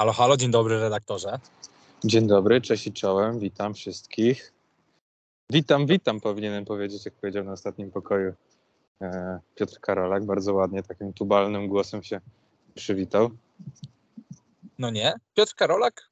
[0.00, 1.38] Halo, halo, dzień dobry redaktorze.
[2.04, 4.52] Dzień dobry, cześć i czołem, witam wszystkich.
[5.50, 8.34] Witam, witam powinienem powiedzieć, jak powiedział na ostatnim pokoju
[9.02, 12.20] e, Piotr Karolak, bardzo ładnie, takim tubalnym głosem się
[12.74, 13.30] przywitał.
[14.78, 16.08] No nie, Piotr Karolak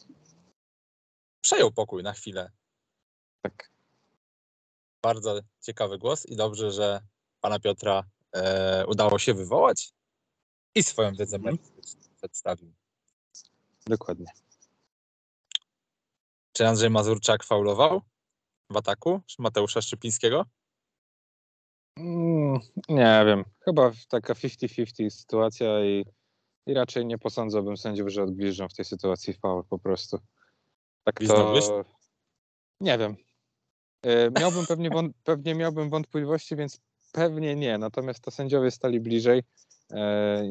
[1.41, 2.51] przejął pokój na chwilę.
[3.43, 3.71] Tak,
[5.03, 7.01] Bardzo ciekawy głos i dobrze, że
[7.41, 9.93] pana Piotra e, udało się wywołać
[10.75, 12.73] i swoją wiedzę merytoryczną przedstawił.
[13.87, 14.27] Dokładnie.
[16.53, 18.03] Czy Andrzej Mazurczak faulował
[18.71, 20.47] w ataku Mateusza Szczypińskiego?
[21.97, 26.05] Mm, nie wiem, chyba taka 50-50 sytuacja i,
[26.67, 30.19] i raczej nie posądzałbym sędziów, że odbliżą w tej sytuacji faul po prostu.
[31.05, 31.85] Tak to...
[32.81, 33.17] Nie wiem.
[34.03, 36.81] E, Miałbym pewnie, wąt- pewnie miałbym wątpliwości, więc
[37.13, 37.79] pewnie nie.
[37.79, 39.43] Natomiast to sędziowie stali bliżej.
[39.93, 40.43] E,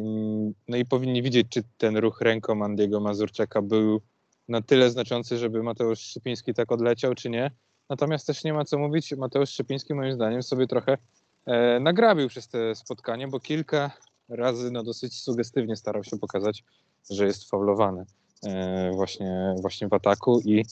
[0.68, 4.02] No i powinni widzieć, czy ten ruch ręką Andiego Mazurczaka był
[4.48, 7.52] na tyle znaczący, żeby Mateusz Szypiński tak odleciał, czy nie.
[7.90, 9.14] Natomiast też nie ma co mówić.
[9.18, 10.98] Mateusz Szypiński moim zdaniem sobie trochę
[11.46, 13.92] e, nagrabił przez te spotkanie, bo kilka
[14.30, 16.64] razy no, dosyć sugestywnie starał się pokazać,
[17.10, 18.05] że jest faulowany
[18.48, 20.64] e, właśnie, właśnie w ataku i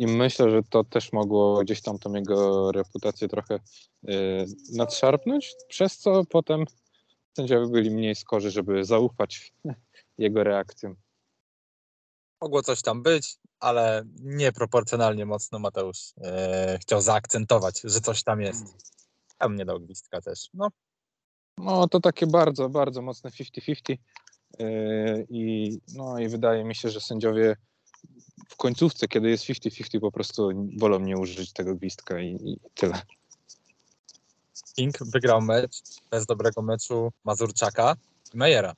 [0.00, 3.60] i myślę, że to też mogło gdzieś tam tą jego reputację trochę y,
[4.72, 6.64] nadszarpnąć, przez co potem
[7.36, 9.54] sędziowie byli mniej skorzy, żeby zaufać
[10.18, 10.96] jego reakcjom.
[12.42, 18.74] Mogło coś tam być, ale nieproporcjonalnie mocno Mateusz e, chciał zaakcentować, że coś tam jest.
[19.40, 20.48] Bym nie dał gwizdka też.
[20.54, 20.68] No,
[21.58, 23.96] No to takie bardzo, bardzo mocne 50-50
[24.60, 27.56] y, i, no, i wydaje mi się, że sędziowie
[28.48, 33.02] w końcówce, kiedy jest 50-50 po prostu wolą nie użyć tego gwizdka i, i tyle.
[34.80, 37.96] King wygrał mecz bez dobrego meczu Mazurczaka
[38.34, 38.74] i Mejera.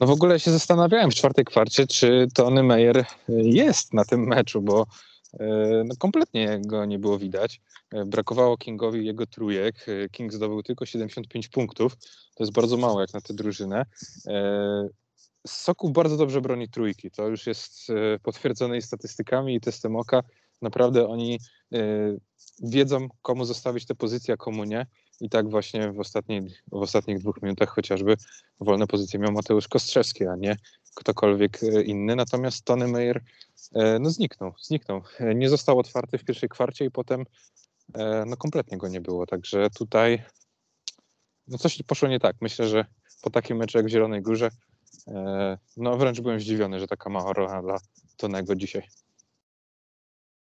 [0.00, 4.62] No w ogóle się zastanawiałem w czwartej kwarcie, czy Tony Meyer jest na tym meczu,
[4.62, 4.86] bo
[5.40, 5.46] e,
[5.86, 7.60] no kompletnie go nie było widać.
[7.92, 9.86] E, Brakowało Kingowi jego trójek.
[10.12, 11.96] King zdobył tylko 75 punktów.
[12.34, 13.86] To jest bardzo mało jak na tę drużynę.
[15.46, 17.10] Sokół bardzo dobrze broni trójki.
[17.10, 17.88] To już jest
[18.22, 20.22] potwierdzone i statystykami i testem oka.
[20.62, 21.38] Naprawdę oni
[21.72, 21.78] e,
[22.62, 24.86] wiedzą, komu zostawić tę pozycję, a komu nie.
[25.20, 28.16] I tak właśnie w, ostatniej, w ostatnich dwóch minutach chociażby
[28.60, 30.56] wolne pozycje miał Mateusz Kostrzewski, a nie
[30.94, 32.16] ktokolwiek e, inny.
[32.16, 33.22] Natomiast Tony Meyer
[33.74, 35.02] e, no zniknął, zniknął.
[35.34, 37.24] Nie został otwarty w pierwszej kwarcie i potem
[38.26, 39.26] no kompletnie go nie było.
[39.26, 40.22] Także tutaj
[41.48, 42.36] no coś poszło nie tak.
[42.40, 42.84] Myślę, że
[43.22, 44.50] po takim meczu jak w Zielonej Górze
[45.76, 47.78] no wręcz byłem zdziwiony, że taka mała rola dla
[48.16, 48.82] Tonego dzisiaj.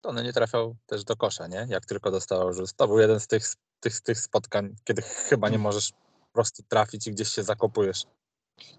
[0.04, 1.68] To on nie trafiał też do kosza, nie?
[1.70, 2.74] Jak tylko dostawał rzut.
[2.74, 3.44] To był jeden z tych,
[3.80, 8.04] tych, tych spotkań, kiedy chyba nie możesz po prostu trafić i gdzieś się zakopujesz.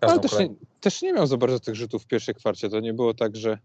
[0.01, 2.69] Ale też nie, też nie miał za bardzo tych rzutów w pierwszej kwarcie.
[2.69, 3.59] To nie było tak, że,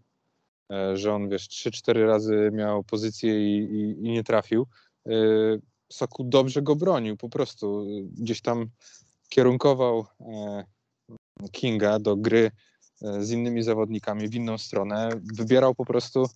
[0.72, 4.66] e, że on wiesz, 3-4 razy miał pozycję i, i, i nie trafił.
[5.06, 5.12] E,
[5.92, 8.70] Sokół dobrze go bronił, po prostu gdzieś tam
[9.28, 10.64] kierunkował e,
[11.52, 12.50] Kinga do gry
[13.20, 15.10] z innymi zawodnikami w inną stronę.
[15.34, 16.26] Wybierał po prostu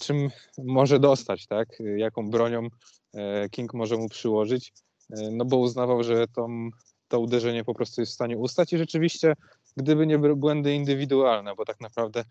[0.00, 1.80] czym może dostać, tak?
[1.80, 2.68] E, Jaką bronią
[3.14, 4.72] e, King może mu przyłożyć.
[5.10, 6.70] E, No bo uznawał, że tą
[7.08, 9.34] to uderzenie po prostu jest w stanie ustać i rzeczywiście,
[9.76, 12.24] gdyby nie błędy indywidualne, bo tak naprawdę,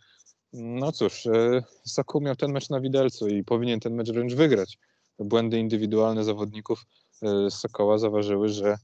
[0.54, 4.78] no cóż, e, Sokół miał ten mecz na widelcu i powinien ten mecz wręcz wygrać.
[5.20, 6.86] Błędy indywidualne zawodników
[7.22, 8.78] e, Sokoła zaważyły, że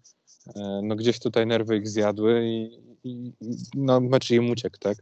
[0.55, 3.33] e, no gdzieś tutaj nerwy ich zjadły i, i i,
[3.73, 4.97] no mecz im uciekł, tak?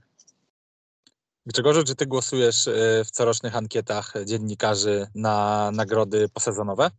[1.45, 6.91] Grzegorzu, czy ty głosujesz y, w corocznych ankietach dziennikarzy na nagrody posezonowe?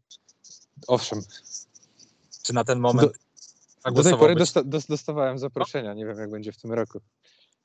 [0.87, 1.23] Owszem,
[2.43, 3.13] Czy na ten moment
[3.95, 7.01] do tej pory dosta, dos, dostawałem zaproszenia, nie wiem jak będzie w tym roku.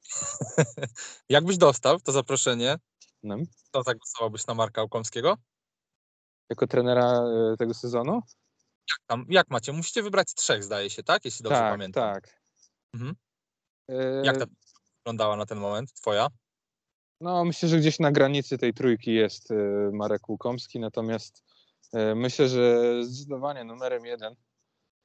[1.30, 2.78] Jakbyś dostał to zaproszenie,
[3.24, 3.36] No.
[3.72, 5.38] to zagłosowałbyś na Marka Łukomskiego?
[6.50, 8.14] Jako trenera e, tego sezonu?
[8.90, 9.72] Jak, tam, jak macie?
[9.74, 11.26] Musicie wybrać trzech, zdaje się, tak?
[11.26, 12.14] Jeśli dobrze tak, pamiętam.
[12.14, 12.42] tak.
[12.94, 13.16] Mhm.
[13.90, 14.46] E, Jak ta
[14.98, 16.28] wyglądała na ten moment, twoja?
[17.22, 19.56] No, myślę, że gdzieś na granicy tej trójki jest e,
[19.94, 21.44] Marek Łukomski, natomiast
[21.94, 24.36] e, myślę, że zdecydowanie numerem jeden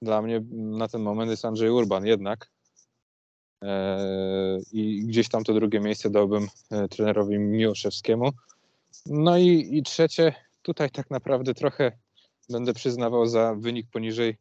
[0.02, 2.50] dla mnie na ten moment jest Andrzej Urban jednak.
[3.62, 6.49] E, I gdzieś tam to drugie miejsce dałbym
[6.90, 8.31] trenerowi Miłoszewskiemu.
[9.06, 11.93] No i, i trzecie, tutaj tak naprawdę trochę
[12.50, 14.37] będę przyznawał za wynik poniżej,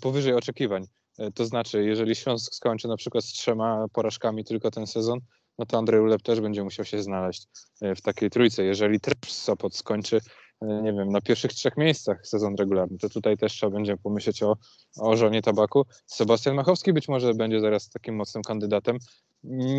[0.00, 0.86] powyżej oczekiwań.
[1.34, 5.20] To znaczy, jeżeli Śląsk skończy na przykład z trzema porażkami tylko ten sezon,
[5.62, 7.46] no to Andrzej Ulep też będzie musiał się znaleźć
[7.80, 8.64] e, w takiej trójce.
[8.64, 10.20] Jeżeli też Sopot skończy,
[10.62, 14.42] e, nie wiem, na pierwszych trzech miejscach sezon regularny, to tutaj też trzeba będzie pomyśleć
[14.42, 14.56] o,
[15.00, 15.84] o żonie tabaku.
[16.06, 18.98] Sebastian Machowski być może będzie zaraz takim mocnym kandydatem.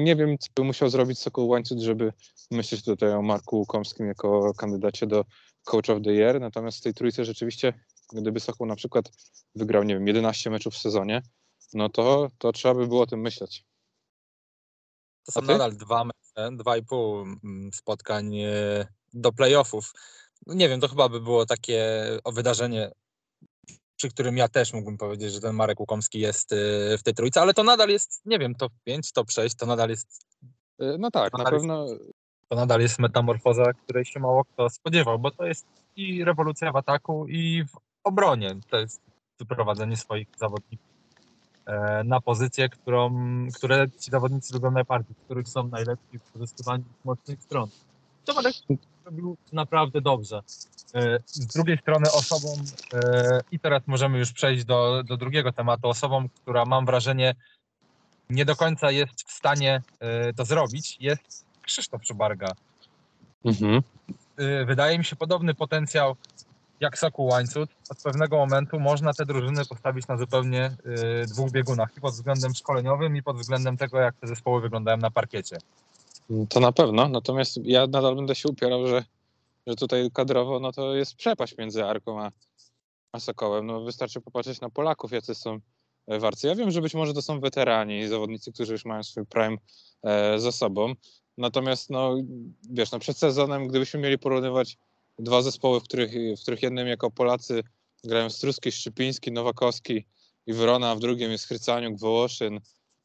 [0.06, 2.14] nie wiem, co by musiał zrobić Sokół Łańcut, żeby
[2.52, 5.26] myśleć tutaj o Marku Łukomskim jako kandydacie do
[5.64, 7.74] Coach of the Year, natomiast w tej trójce rzeczywiście,
[8.14, 9.12] gdyby Sokół na przykład
[9.56, 11.22] wygrał, nie wiem, 11 meczów w sezonie,
[11.74, 13.73] no to, to trzeba by było o tym myśleć.
[15.26, 19.94] To są nadal dwa mecze, dwa i pół mm, spotkań e, do playoffów.
[20.48, 22.92] No nie wiem, to chyba by było takie wydarzenie,
[23.96, 26.56] przy którym ja też mógłbym powiedzieć, że ten Marek Łukomski jest e,
[26.98, 29.90] w tej trójce, ale to nadal jest, nie wiem, top 5, top 6, to nadal
[29.90, 30.26] jest...
[30.80, 31.88] E, no tak, na pewno...
[31.88, 32.04] Jest,
[32.50, 35.66] to nadal jest metamorfoza, której się mało kto spodziewał, bo to jest
[35.96, 38.56] i rewolucja w ataku, i w obronie.
[38.70, 39.02] To jest
[39.40, 40.93] wyprowadzenie swoich zawodników
[42.06, 43.12] na pozycję, którą,
[43.56, 47.70] które ci zawodnicy lubią najbardziej, w których są najlepsi w korzystywaniu z mocnych stron.
[48.26, 48.54] To Marek
[49.06, 50.42] robił naprawdę dobrze.
[50.94, 52.56] E, z drugiej strony osobą,
[52.94, 57.36] e, i teraz możemy już przejść do, do drugiego tematu, osobą, która mam wrażenie
[58.30, 59.82] nie do końca jest w stanie
[60.36, 62.48] to zrobić, jest Krzysztof Szubarga.
[63.46, 63.82] Mhm.
[64.66, 66.16] Wydaje mi się podobny potencjał
[66.80, 70.78] jak Sokół Łańcut, od pewnego momentu można te drużyny postawić na zupełnie
[71.24, 74.98] y, dwóch biegunach, i pod względem szkoleniowym, i pod względem tego, jak te zespoły wyglądają
[74.98, 75.58] na parkiecie.
[76.50, 79.04] To na pewno, natomiast ja nadal będę się upierał, że,
[79.68, 82.32] że tutaj kadrowo no to jest przepaść między Arką a,
[83.12, 83.66] a Sokołem.
[83.66, 85.60] No wystarczy popatrzeć na Polaków, jacy są
[86.08, 86.48] warcy.
[86.48, 89.58] Ja wiem, że być może to są weterani, zawodnicy, którzy już mają swój prime
[90.04, 90.94] e, za sobą.
[91.38, 92.16] Natomiast, no,
[92.70, 94.78] wiesz, no przed sezonem, gdybyśmy mieli porównywać
[95.20, 97.64] dwa zespoły, w których, w których jednym jako Polacy
[98.04, 100.06] grają Struski, Szczypiński, Nowakowski
[100.48, 102.60] i Wrona, a w drugim jest Chrycaniuk, Wołoszyn,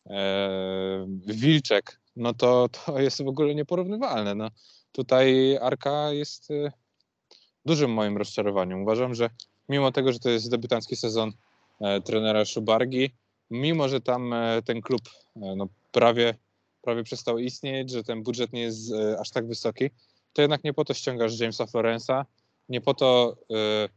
[0.07, 4.35] e, Wilczek, no to, to jest w ogóle nieporównywalne.
[4.35, 4.51] No,
[4.93, 6.73] tutaj Arka jest e,
[7.65, 8.83] dużym moim rozczarowaniem.
[8.83, 9.31] Uważam, że
[9.69, 11.33] mimo tego, że to jest debiutancki sezon
[11.81, 13.11] e, trenera Szubargi,
[13.51, 15.03] mimo że tam e, ten klub
[15.37, 16.35] e, no, prawie,
[16.83, 19.91] prawie przestał istnieć, że ten budżet nie jest e, aż tak wysoki,
[20.33, 22.27] to jednak nie po to ściągasz Jamesa Florensa,
[22.69, 23.89] nie po to y,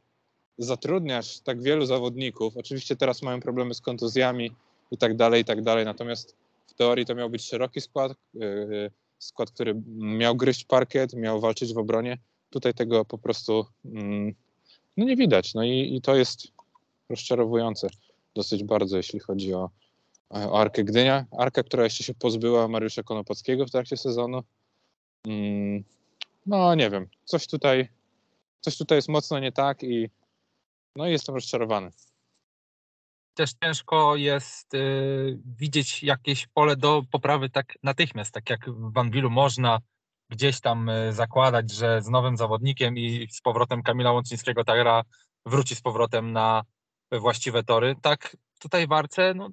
[0.57, 2.57] zatrudniasz tak wielu zawodników.
[2.57, 4.51] Oczywiście teraz mają problemy z kontuzjami
[4.91, 6.35] i tak dalej, i tak dalej, natomiast
[6.67, 11.73] w teorii to miał być szeroki skład, y, skład, który miał gryźć parkiet, miał walczyć
[11.73, 12.17] w obronie.
[12.49, 14.33] Tutaj tego po prostu mm,
[14.97, 15.53] no nie widać.
[15.53, 16.47] No i, i to jest
[17.09, 17.87] rozczarowujące
[18.35, 19.69] dosyć bardzo, jeśli chodzi o,
[20.29, 21.25] o Arkę Gdynia.
[21.37, 24.43] Arka, która jeszcze się pozbyła Mariusza Konopockiego w trakcie sezonu.
[25.27, 25.83] Mm,
[26.45, 27.89] no nie wiem, coś tutaj,
[28.59, 30.09] coś tutaj jest mocno nie tak i
[30.95, 31.91] no i jestem rozczarowany.
[33.33, 39.29] Też ciężko jest y, widzieć jakieś pole do poprawy tak natychmiast, tak jak w Banwilu
[39.29, 39.79] można
[40.29, 45.03] gdzieś tam y, zakładać, że z nowym zawodnikiem i z powrotem Kamila Łączyńskiego ta gra
[45.45, 46.63] wróci z powrotem na
[47.11, 47.95] właściwe tory.
[48.01, 49.49] Tak tutaj w Arce no,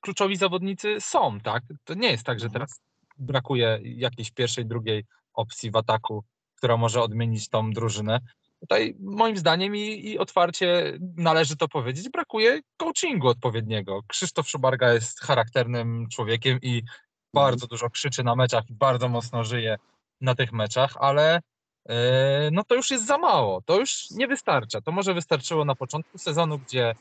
[0.00, 1.62] kluczowi zawodnicy są, tak?
[1.84, 2.52] To nie jest tak, że mhm.
[2.52, 2.80] teraz
[3.18, 5.04] brakuje jakiejś pierwszej, drugiej
[5.34, 6.24] opcji w ataku
[6.62, 8.20] która może odmienić tą drużynę.
[8.60, 14.00] Tutaj moim zdaniem i, i otwarcie należy to powiedzieć, brakuje coachingu odpowiedniego.
[14.06, 16.82] Krzysztof Szubarga jest charakternym człowiekiem i
[17.34, 19.76] bardzo dużo krzyczy na meczach i bardzo mocno żyje
[20.20, 21.40] na tych meczach, ale
[21.88, 21.94] yy,
[22.52, 24.80] no to już jest za mało, to już nie wystarcza.
[24.80, 26.94] To może wystarczyło na początku sezonu, gdzie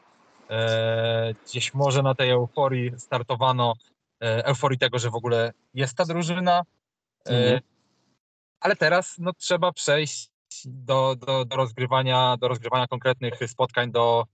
[0.50, 0.56] yy,
[1.46, 3.74] gdzieś może na tej euforii startowano,
[4.22, 6.62] yy, euforii tego, że w ogóle jest ta drużyna,
[7.26, 7.60] mhm
[8.62, 10.30] ale teraz no, trzeba przejść
[10.66, 14.26] do, do, do, rozgrywania, do rozgrywania konkretnych spotkań, do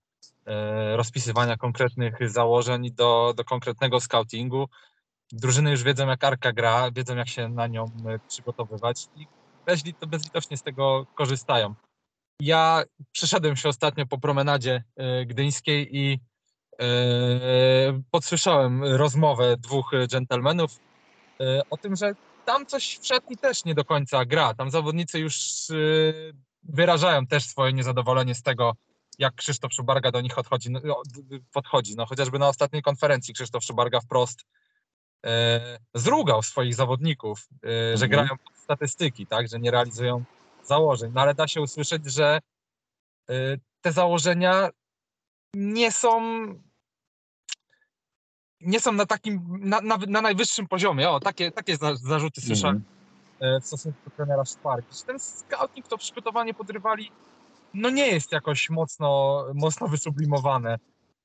[0.46, 4.70] e, rozpisywania konkretnych założeń, do, do konkretnego scoutingu.
[5.32, 9.28] Drużyny już wiedzą, jak Arka gra, wiedzą, jak się na nią e, przygotowywać i
[10.00, 11.76] to bezlitośnie z tego korzystają.
[12.42, 16.20] Ja przeszedłem się ostatnio po promenadzie e, gdyńskiej i
[16.80, 16.88] e,
[18.12, 20.72] podsłyszałem rozmowę dwóch dżentelmenów
[21.70, 22.16] o tym, że
[22.48, 24.54] tam coś w szatni też nie do końca gra.
[24.54, 28.76] Tam zawodnicy już y, wyrażają też swoje niezadowolenie z tego,
[29.20, 31.02] jak Krzysztof Szubarga do nich odchodzi, no,
[31.54, 31.96] podchodzi.
[31.96, 34.46] No, chociażby na ostatniej konferencji Krzysztof Szubarga wprost
[35.26, 37.98] e, zrugał swoich zawodników, e, mhm.
[37.98, 40.24] że grają pod statystyki, tak, że nie realizują
[40.64, 41.12] założeń.
[41.16, 42.40] No ale da się usłyszeć, że
[43.30, 43.34] e,
[43.82, 44.70] te założenia
[45.54, 46.20] nie są
[48.62, 51.10] nie są na takim, na, na, na najwyższym poziomie.
[51.10, 52.84] O, takie, takie zarzuty słyszałem
[53.40, 53.62] mm.
[53.62, 55.04] w stosunku do trenera Sparki.
[55.06, 57.12] Ten scouting, to przygotowanie podrywali,
[57.74, 60.80] no nie jest jakoś mocno, mocno wysublimowane.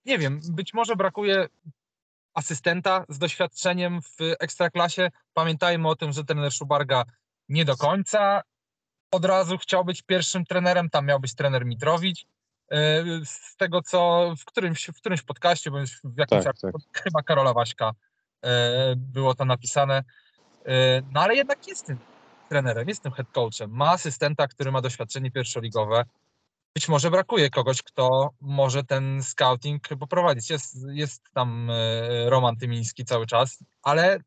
[0.07, 1.49] Nie wiem, być może brakuje
[2.35, 5.11] asystenta z doświadczeniem w ekstraklasie.
[5.35, 7.05] Pamiętajmy o tym, że trener Szubarga
[7.49, 8.43] nie do końca
[9.11, 12.27] od razu chciał być pierwszym trenerem, tam miał być trener Mitrowicz.
[12.73, 16.73] E, z tego, co w którymś, w którymś podcaście, bądź w jakimś tak, tak.
[16.93, 17.93] chyba Karola Waśka
[18.97, 20.05] było to napisane.
[21.13, 21.99] No ale jednak jest tym
[22.49, 23.71] trenerem, jest tym head coachem.
[23.71, 26.05] Ma asystenta, który ma doświadczenie pierwszoligowe.
[26.75, 30.51] Być może brakuje kogoś, kto może ten scouting poprowadzić.
[30.51, 31.71] Jest, jest tam
[32.27, 34.19] Roman Tymiński cały czas, ale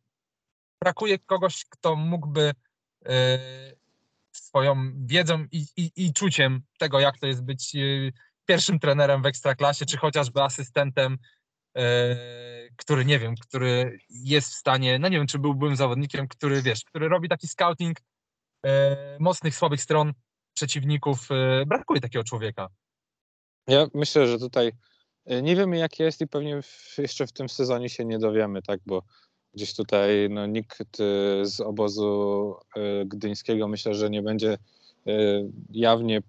[0.82, 2.52] brakuje kogoś, kto mógłby
[4.32, 7.76] swoją wiedzą i, i, i czuciem tego, jak to jest być
[8.46, 11.18] pierwszym trenerem w ekstraklasie, czy chociażby asystentem,
[11.78, 12.16] e,
[12.76, 16.84] który nie wiem, który jest w stanie, no nie wiem, czy byłbym zawodnikiem, który wiesz,
[16.84, 17.98] który robi taki scouting
[18.66, 20.14] e, mocnych, słabych stron
[20.54, 21.32] przeciwników.
[21.32, 22.68] E, brakuje takiego człowieka.
[23.68, 24.72] Ja myślę, że tutaj
[25.44, 26.60] nie wiemy jak jest i pewnie
[26.98, 29.04] jeszcze w tym sezonie się nie dowiemy, tak, bo
[29.54, 30.98] gdzieś tutaj no, nikt
[31.44, 32.56] z obozu
[33.06, 34.58] gdyńskiego myślę, że nie będzie
[35.70, 36.22] jawnie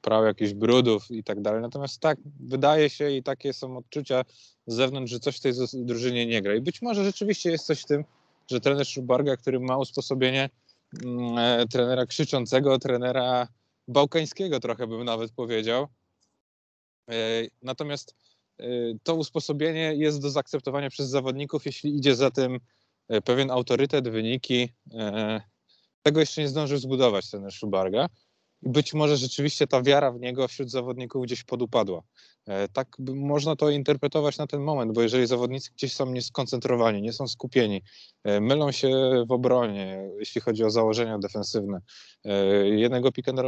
[0.00, 1.62] prał jakichś brudów i tak dalej.
[1.62, 4.24] Natomiast tak, wydaje się i takie są odczucia
[4.66, 6.54] z zewnątrz, że coś w tej drużynie nie gra.
[6.54, 8.04] I być może rzeczywiście jest coś w tym,
[8.50, 10.50] że trener Szubarga, który ma usposobienie
[11.04, 13.48] mm, e, trenera krzyczącego, trenera
[13.88, 15.86] bałkańskiego trochę bym nawet powiedział.
[17.10, 17.14] E,
[17.62, 18.14] natomiast
[18.60, 22.60] Y, to usposobienie jest do zaakceptowania przez zawodników, jeśli idzie za tym
[23.12, 24.62] y, pewien autorytet, wyniki.
[24.86, 25.40] Y,
[26.02, 28.06] tego jeszcze nie zdążył zbudować ten Szubarga.
[28.64, 32.02] I być może rzeczywiście ta wiara w niego wśród zawodników gdzieś podupadła.
[32.72, 37.28] Tak można to interpretować na ten moment, bo jeżeli zawodnicy gdzieś są nieskoncentrowani, nie są
[37.28, 37.82] skupieni,
[38.24, 38.90] mylą się
[39.28, 41.80] w obronie, jeśli chodzi o założenia defensywne.
[42.64, 43.40] Jednego pick and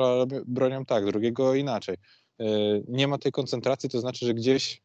[0.47, 1.97] bronią tak, drugiego inaczej.
[2.89, 4.83] Nie ma tej koncentracji, to znaczy, że gdzieś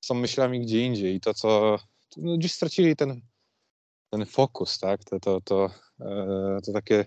[0.00, 1.78] są myślami gdzie indziej i to, co
[2.16, 3.20] no, gdzieś stracili ten,
[4.10, 7.04] ten fokus, tak, to, to, to, e, to takie,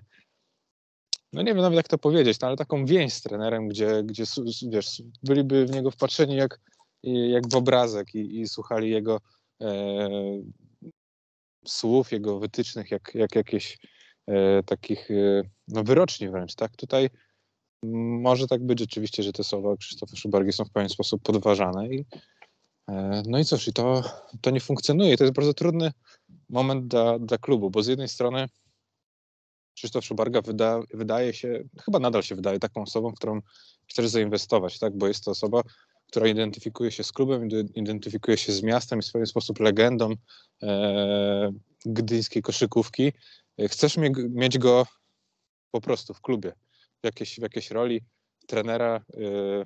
[1.34, 4.24] no nie wiem nawet jak to powiedzieć, no, ale taką więź z trenerem, gdzie, gdzie
[4.70, 6.60] wiesz, byliby w niego wpatrzeni jak,
[7.04, 9.22] jak w obrazek i, i słuchali jego
[9.62, 10.10] e,
[11.66, 13.78] słów, jego wytycznych, jak, jak jakieś
[14.28, 17.10] e, takich e, no, wyroczni wręcz, tak, tutaj
[18.22, 22.06] może tak być rzeczywiście, że te słowa Krzysztofa Szubargi są w pewien sposób podważane i
[22.90, 24.04] E, no i cóż, i to,
[24.42, 25.18] to nie funkcjonuje.
[25.18, 25.92] To jest bardzo trudny
[26.50, 28.50] moment dla, dla klubu, bo z jednej strony
[29.78, 33.42] Krzysztof Szubarga wyda, wydaje się, chyba nadal się wydaje taką osobą, w którą
[33.88, 34.98] chcesz zainwestować, tak?
[34.98, 35.62] bo jest to osoba,
[36.08, 40.14] która identyfikuje się z klubem, identyfikuje się z miastem i w swój sposób legendą
[40.64, 41.52] e,
[41.86, 43.14] gdyńskiej koszykówki.
[43.68, 44.86] Chcesz mie mieć go
[45.72, 46.54] po prostu w klubie,
[47.02, 48.02] w jakiejś, w jakiejś roli
[48.48, 49.66] trenera, e,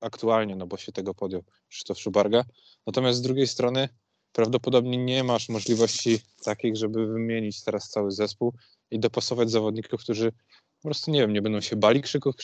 [0.00, 2.44] aktualnie, no bo się tego podjął Krzysztof Szubarga.
[2.86, 3.88] Natomiast z drugiej strony
[4.36, 8.52] prawdopodobnie nie masz możliwości takich, żeby wymienić teraz cały zespół
[8.90, 10.32] i dopasować zawodników, którzy
[10.82, 12.34] po prostu, nie wiem, nie będą się bali krzyków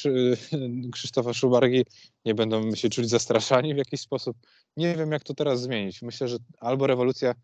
[0.95, 1.85] Krzysztofa Szubargi,
[2.25, 4.37] nie będą się czuć zastraszani w jakiś sposób.
[4.77, 6.03] Nie wiem, jak to teraz zmienić.
[6.03, 7.35] Myślę, że albo rewolucja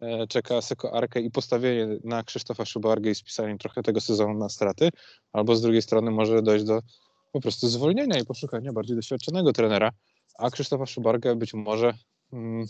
[0.00, 4.48] e, czeka Seko Arkę i postawienie na Krzysztofa Szubargę i spisanie trochę tego sezonu na
[4.48, 4.88] straty,
[5.32, 6.80] albo z drugiej strony może dojść do
[7.32, 9.90] po prostu zwolnienia i poszukania bardziej doświadczonego trenera,
[10.38, 11.94] a Krzysztofa Szubargę być może
[12.32, 12.66] mm,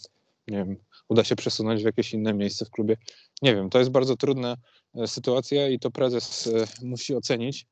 [0.49, 0.77] nie wiem,
[1.09, 2.97] uda się przesunąć w jakieś inne miejsce w klubie.
[3.43, 4.57] Nie wiem, to jest bardzo trudna
[4.95, 7.67] e, sytuacja i to prezes e, musi ocenić,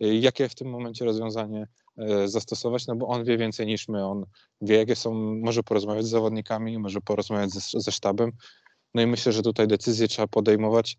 [0.00, 1.66] e, jakie w tym momencie rozwiązanie
[2.24, 4.24] zastosować, no bo on wie więcej niż my, on
[4.60, 8.32] wie, jakie są, może porozmawiać z zawodnikami, może porozmawiać ze, ze sztabem,
[8.94, 10.98] no i myślę, że tutaj decyzje trzeba podejmować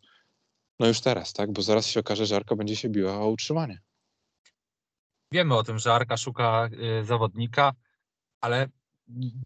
[0.80, 3.82] no już teraz, tak, bo zaraz się okaże, że Arka będzie się biła o utrzymanie.
[5.32, 6.70] Wiemy o tym, że Arka szuka
[7.04, 7.74] zawodnika,
[8.42, 8.68] ale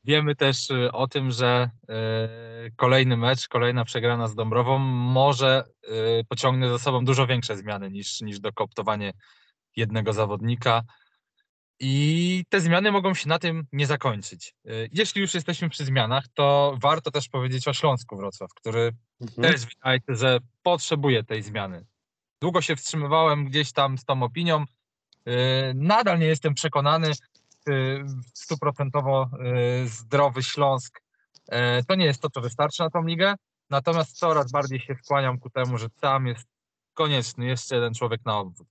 [0.03, 5.63] wiemy też y, o tym, że y, kolejny mecz, kolejna przegrana z Dąbrową może
[6.29, 9.13] pociągnie za sobą dużo większe zmiany niż, niż dokoptowanie
[9.75, 10.81] jednego zawodnika.
[11.79, 14.53] I te zmiany mogą się na tym nie zakończyć.
[14.91, 19.51] Jeśli już jesteśmy przy zmianach, to warto też powiedzieć o Śląsku Wrocław, który mhm.
[19.51, 21.85] też wydaje się, że potrzebuje tej zmiany.
[22.41, 24.65] Długo się wstrzymywałem gdzieś tam z tą opinią,
[25.27, 27.13] Y, nadal nie jestem przekonany, y,
[28.33, 29.29] stuprocentowo
[29.83, 31.01] y, zdrowy Śląsk
[31.87, 33.35] to nie jest to, co wystarczy na tą ligę.
[33.69, 36.47] Natomiast coraz bardziej się skłaniam ku temu, że tam jest
[36.93, 38.67] konieczny jeszcze jeden człowiek na obwód.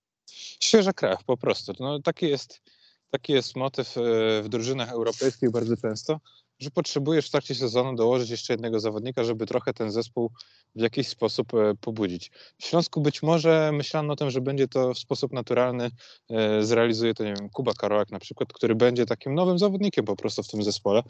[0.61, 1.73] Świeża krew, po prostu.
[1.81, 2.63] No, taki, jest,
[3.11, 3.95] taki jest motyw
[4.43, 6.21] w drużynach europejskich bardzo często
[6.59, 10.31] że potrzebujesz w trakcie sezonu dołożyć jeszcze jednego zawodnika, żeby trochę ten zespół
[10.75, 12.31] w jakiś sposób e, pobudzić.
[12.59, 15.91] W Śląsku być może myślano o tym, że będzie to w sposób naturalny,
[16.31, 20.17] e, zrealizuje to, nie wiem, Kuba Karołak na przykład, który będzie takim nowym zawodnikiem po
[20.17, 21.03] prostu w tym zespole.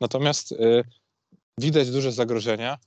[0.00, 0.56] Natomiast e,
[1.58, 2.78] widać duże zagrożenia,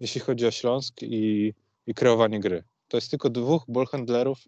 [0.00, 1.54] jeśli chodzi o Śląsk i,
[1.86, 2.64] i kreowanie gry.
[2.88, 4.38] To jest tylko dwóch ballhandlerów,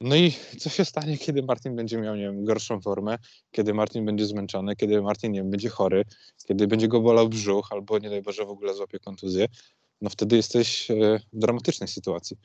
[0.00, 3.18] No i co się stanie, kiedy Martin będzie miał, nie wiem, gorszą formę,
[3.50, 6.04] kiedy Martin będzie zmęczony, kiedy Martin, nie wiem, będzie chory,
[6.46, 9.46] kiedy będzie go bolał brzuch, albo nie daj Boże w ogóle złapie kontuzję,
[10.00, 10.94] no wtedy jesteś e,
[11.32, 12.36] w dramatycznej sytuacji.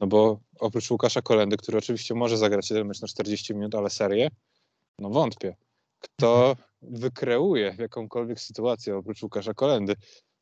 [0.00, 3.90] No bo oprócz Łukasza Kolendy, który oczywiście może zagrać jeden mecz na 40 minut, ale
[3.90, 4.28] serię,
[4.98, 5.56] no wątpię.
[6.00, 9.94] Kto wykreuje jakąkolwiek sytuację oprócz Łukasza Kolendy?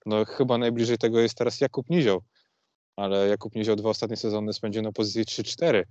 [0.07, 2.23] No chyba najbliżej tego jest teraz Jakub Nizioł,
[2.97, 5.83] ale Jakub Nizioł dwa ostatnie sezony spędził na pozycji 3-4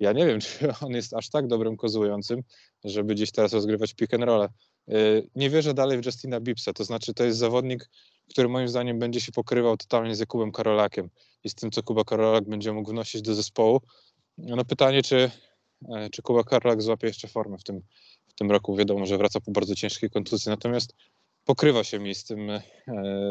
[0.00, 2.42] ja nie wiem, czy on jest aż tak dobrym kozującym,
[2.84, 4.48] żeby gdzieś teraz rozgrywać pick and roll.
[4.88, 7.90] Y, nie wierzę dalej w Justina Bibsa, to znaczy to jest zawodnik,
[8.30, 11.10] który moim zdaniem będzie się pokrywał totalnie z Jakubem Karolakiem
[11.44, 13.80] i z tym, co Kuba Karolak będzie mógł wnosić do zespołu.
[14.38, 15.30] No pytanie, czy,
[15.96, 17.80] e, czy Kuba Karolak złapie jeszcze formę w tym,
[18.28, 18.76] w tym roku.
[18.76, 20.94] Wiadomo, że wraca po bardzo ciężkiej kontuzji, natomiast
[21.44, 22.62] pokrywa się mi z tym, e,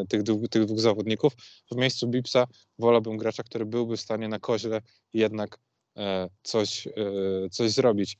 [0.10, 1.34] tych, dwóch, tych dwóch zawodników.
[1.72, 2.48] W miejscu Bibsa
[2.80, 4.82] wolałbym gracza, który byłby w stanie na koźle
[5.14, 5.60] jednak
[6.44, 6.92] coś, e,
[7.52, 8.18] coś zrobić.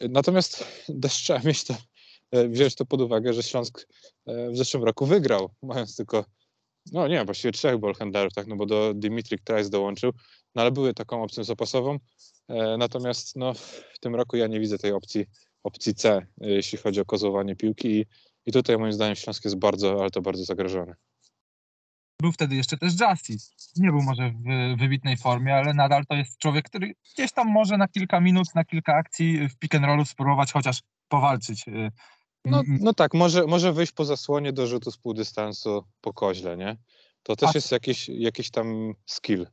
[0.00, 0.64] Natomiast
[1.02, 1.74] też trzeba mieć to,
[2.30, 3.88] e, wziąć to pod uwagę, że Śląsk
[4.26, 6.24] w zeszłym roku wygrał, mając tylko,
[6.92, 10.12] no nie właściwie trzech ballhandlerów, tak, no bo do Dimitri Trice dołączył,
[10.54, 11.98] no ale były taką opcją zapasową,
[12.78, 15.26] natomiast no w tym roku ja nie widzę tej opcji,
[15.62, 18.06] opcji C, jeśli chodzi o kozowanie piłki i,
[18.46, 20.94] i tutaj moim zdaniem Śląsk jest bardzo, ale to bardzo zagrożony.
[22.20, 23.52] Był wtedy jeszcze też Justice.
[23.76, 27.76] Nie był może w wybitnej formie, ale nadal to jest człowiek, który gdzieś tam może
[27.76, 31.68] na kilka minut, na kilka akcji w pick and rollu spróbować chociaż powalczyć.
[31.68, 31.90] Y,
[32.44, 36.56] no, no tak, może, może wyjść po zasłonie do rzutu z pół dystansu po koźle,
[36.56, 36.76] nie?
[37.22, 37.52] To też A...
[37.54, 39.46] jest jakiś, jakiś tam skill.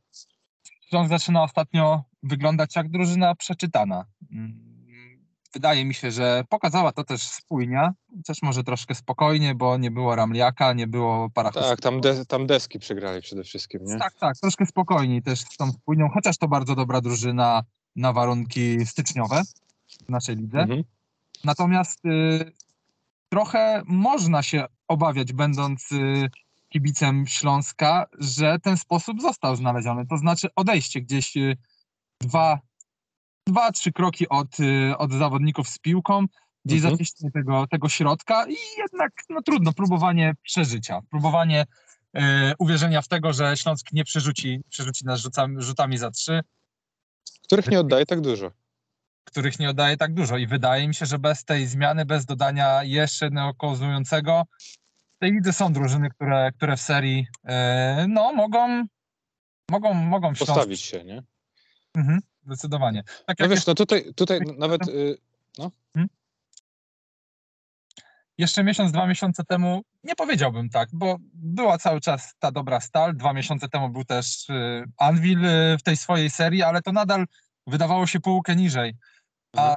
[0.92, 4.04] On zaczyna ostatnio wyglądać jak drużyna przeczytana.
[5.54, 7.92] Wydaje mi się, że pokazała to też spójnia,
[8.26, 11.70] też może troszkę spokojnie, bo nie było Ramliaka, nie było Parachowskiego.
[11.70, 13.98] Tak, tam, de, tam deski przegrali przede wszystkim, nie?
[13.98, 17.62] Tak, tak, troszkę spokojniej też z tą spójnią, chociaż to bardzo dobra drużyna
[17.96, 19.42] na warunki styczniowe
[20.06, 20.58] w naszej lidze.
[20.58, 20.84] Mhm.
[21.44, 22.52] Natomiast y,
[23.28, 26.30] trochę można się obawiać, będąc y,
[26.68, 30.06] kibicem Śląska, że ten sposób został znaleziony.
[30.06, 31.56] To znaczy odejście gdzieś y,
[32.20, 32.58] dwa
[33.48, 36.26] dwa, trzy kroki od, y, od zawodników z piłką,
[36.64, 36.94] gdzieś mhm.
[36.94, 41.64] zaciśnienie tego, tego środka i jednak no trudno, próbowanie przeżycia, próbowanie
[42.14, 46.40] e, uwierzenia w tego, że Śląsk nie przerzuci, przerzuci nas rzutami, rzutami za trzy.
[47.42, 48.52] Których nie oddaje tak dużo.
[49.24, 52.84] Których nie oddaje tak dużo i wydaje mi się, że bez tej zmiany, bez dodania
[52.84, 54.42] jeszcze jednego kozującego,
[55.16, 58.86] w tej lidze są drużyny, które, które w serii e, no mogą
[59.70, 60.54] mogą, mogą Śląsk...
[60.54, 61.22] Postawić się, nie?
[61.94, 63.04] Mhm zdecydowanie.
[63.26, 64.88] Tak no wiesz, no tutaj, tutaj nawet...
[64.88, 65.18] Y,
[65.58, 65.70] no.
[65.94, 66.08] Hmm?
[68.38, 73.16] Jeszcze miesiąc, dwa miesiące temu nie powiedziałbym tak, bo była cały czas ta dobra stal.
[73.16, 77.26] Dwa miesiące temu był też y, Anvil y, w tej swojej serii, ale to nadal
[77.66, 78.94] wydawało się półkę niżej.
[79.56, 79.76] A mhm.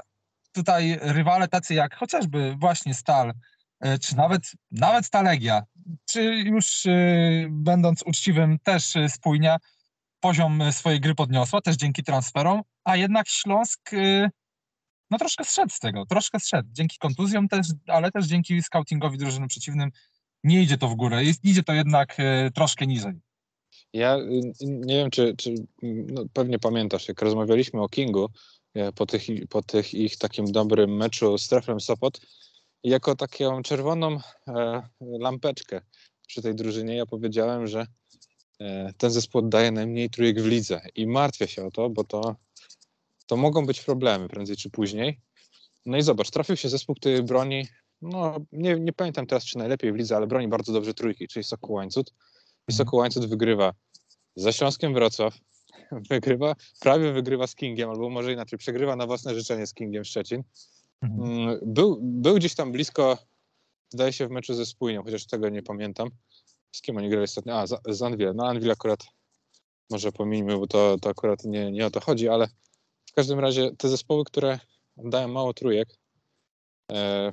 [0.51, 3.33] tutaj rywale tacy jak chociażby właśnie Stal,
[4.01, 5.63] czy nawet, nawet ta Legia,
[6.05, 6.83] czy już
[7.49, 9.57] będąc uczciwym też spójnia,
[10.21, 14.29] poziom swojej gry podniosła, też dzięki transferom, a jednak Śląsk y,
[15.11, 16.69] no troszkę zszedł z tego, troszkę zszedł.
[16.71, 19.89] Dzięki kontuzjom też, ale też dzięki scoutingowi drużyny przeciwnym
[20.43, 23.13] nie idzie to w górę, idzie to jednak y, troszkę niżej.
[23.93, 28.29] Ja y, nie wiem, czy, czy no pewnie pamiętasz, jak rozmawialiśmy o Kingu
[28.95, 32.21] po tych, po tych ich takim dobrym meczu z Treflem Sopot,
[32.83, 35.81] jako taką czerwoną e, lampeczkę
[36.27, 38.20] przy tej drużynie ja powiedziałem, że E,
[38.97, 42.35] ten zespół oddaje najmniej trójek w lidze i martwię się o to, bo to,
[43.27, 45.19] to mogą być problemy prędzej czy później.
[45.85, 47.67] No i zobacz, trafił się zespół, który broni,
[48.01, 51.43] no nie, nie pamiętam teraz czy najlepiej w lidze, ale broni bardzo dobrze trójki, czyli
[51.43, 52.13] Sokół Łańcut.
[52.67, 52.73] I.
[52.73, 53.73] Sokół Łańcut wygrywa
[54.35, 55.37] ze Śląskiem Wrocław,
[56.09, 60.43] wygrywa, prawie wygrywa z Kingiem, albo może inaczej, przegrywa na własne życzenie z Kingiem Szczecin.
[61.01, 61.31] Mhm.
[61.31, 63.17] Mm, był, był gdzieś tam blisko,
[63.89, 66.09] zdaje się, w meczu ze Spójnią, chociaż tego nie pamiętam.
[66.71, 67.59] Z kim oni grali ostatnio?
[67.59, 68.33] A, z, z Anvil.
[68.35, 68.99] No Anvil akurat
[69.89, 72.47] może pomijmy, bo to, to akurat nie, nie o to chodzi, ale
[73.05, 74.59] w każdym razie te zespoły, które
[74.97, 75.97] dają mało trójek,
[76.91, 77.31] e,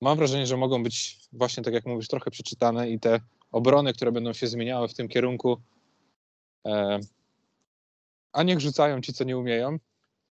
[0.00, 3.20] mam wrażenie, że mogą być właśnie, tak jak mówisz, trochę przeczytane i te
[3.52, 5.62] obrony, które będą się zmieniały w tym kierunku,
[6.66, 7.00] e,
[8.32, 9.78] a niech rzucają ci, co nie umieją,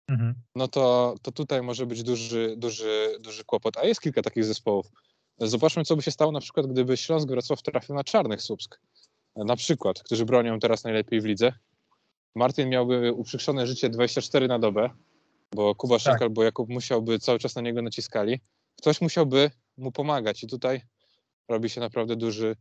[0.08, 0.36] mhm.
[0.56, 3.78] no to, to tutaj może być duży, duży, duży kłopot.
[3.78, 4.92] A jest kilka takich zespołów.
[5.40, 8.80] Zobaczmy, co by się stało na przykład, gdyby Śląsk Wrocław trafił na czarnych Słupsk.
[9.36, 11.54] Na przykład, którzy bronią teraz najlepiej w lidze.
[12.36, 14.90] Martin miałby uprzykrzone życie 24 na dobę,
[15.52, 16.22] bo Kuba Szyk tak.
[16.22, 18.40] albo Jakub musiałby cały czas na niego naciskali.
[18.78, 20.82] Ktoś musiałby mu pomagać i tutaj
[21.48, 22.56] robi się naprawdę duży,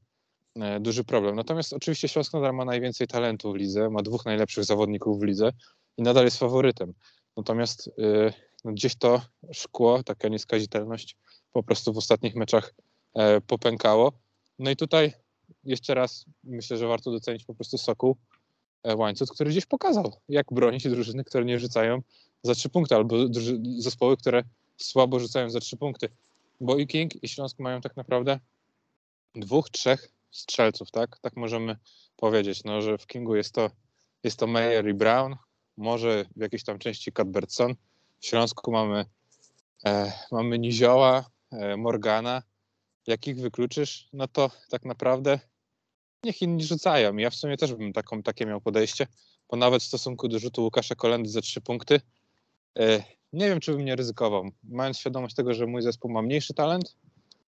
[0.56, 1.36] e, duży problem.
[1.36, 5.50] Natomiast oczywiście Śląsk nadal ma najwięcej talentu w lidze, ma dwóch najlepszych zawodników w lidze
[5.96, 6.94] i nadal jest faworytem.
[7.36, 8.32] Natomiast y,
[8.64, 11.16] no gdzieś to szkło, taka nieskazitelność
[11.54, 12.74] po prostu w ostatnich meczach
[13.14, 14.12] e, popękało.
[14.58, 15.12] No i tutaj
[15.64, 18.16] jeszcze raz myślę, że warto docenić po prostu Sokół
[18.82, 22.02] e, Łańcuch, który gdzieś pokazał, jak bronić drużyny, które nie rzucają
[22.42, 23.16] za trzy punkty, albo
[23.78, 24.42] zespoły, które
[24.76, 26.08] słabo rzucają za trzy punkty.
[26.60, 28.40] Bo i King, i Śląsk mają tak naprawdę
[29.34, 31.18] dwóch, trzech strzelców, tak?
[31.18, 31.76] Tak możemy
[32.16, 33.70] powiedzieć, no, że w Kingu jest to,
[34.24, 35.36] jest to Meyer i Brown,
[35.76, 37.74] może w jakiejś tam części Cuthbertson.
[38.20, 39.04] W Śląsku mamy,
[39.86, 41.33] e, mamy Nizioła,
[41.76, 42.42] Morgana.
[43.06, 45.38] Jak ich wykluczysz, no to tak naprawdę
[46.24, 47.16] niech inni rzucają.
[47.16, 49.06] Ja w sumie też bym taką, takie miał podejście,
[49.50, 52.00] bo nawet w stosunku do rzutu Łukasza Kolendy za trzy punkty,
[52.78, 54.50] e, nie wiem, czy bym nie ryzykował.
[54.64, 56.96] Mając świadomość tego, że mój zespół ma mniejszy talent,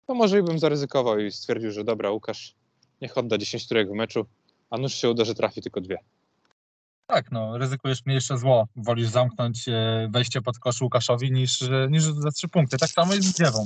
[0.05, 2.55] to może i bym zaryzykował i stwierdził, że dobra, Łukasz,
[3.01, 4.25] niech odda 10 którego meczu,
[4.69, 5.97] a nuż się uda, że trafi tylko dwie.
[7.07, 8.67] Tak, no, ryzykujesz mniejsze zło.
[8.75, 12.77] Wolisz zamknąć e, wejście pod kosz Łukaszowi niż, e, niż za trzy punkty.
[12.77, 13.65] Tak samo jest z Dziewą.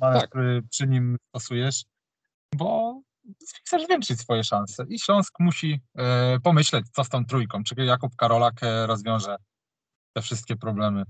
[0.00, 0.28] Tak.
[0.28, 1.84] który przy nim stosujesz,
[2.54, 3.00] bo
[3.64, 4.84] chcesz zwiększyć swoje szanse.
[4.88, 7.64] I Śląsk musi e, pomyśleć, co z tą trójką.
[7.64, 9.36] Czy Jakub Karolak rozwiąże
[10.12, 11.04] te wszystkie problemy.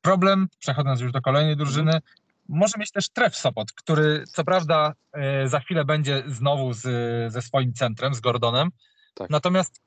[0.00, 2.00] Problem, przechodząc już do kolejnej drużyny,
[2.48, 4.92] może mieć też Tref Sopot, który co prawda
[5.44, 6.82] za chwilę będzie znowu z,
[7.32, 8.70] ze swoim centrem, z Gordonem,
[9.14, 9.30] tak.
[9.30, 9.80] natomiast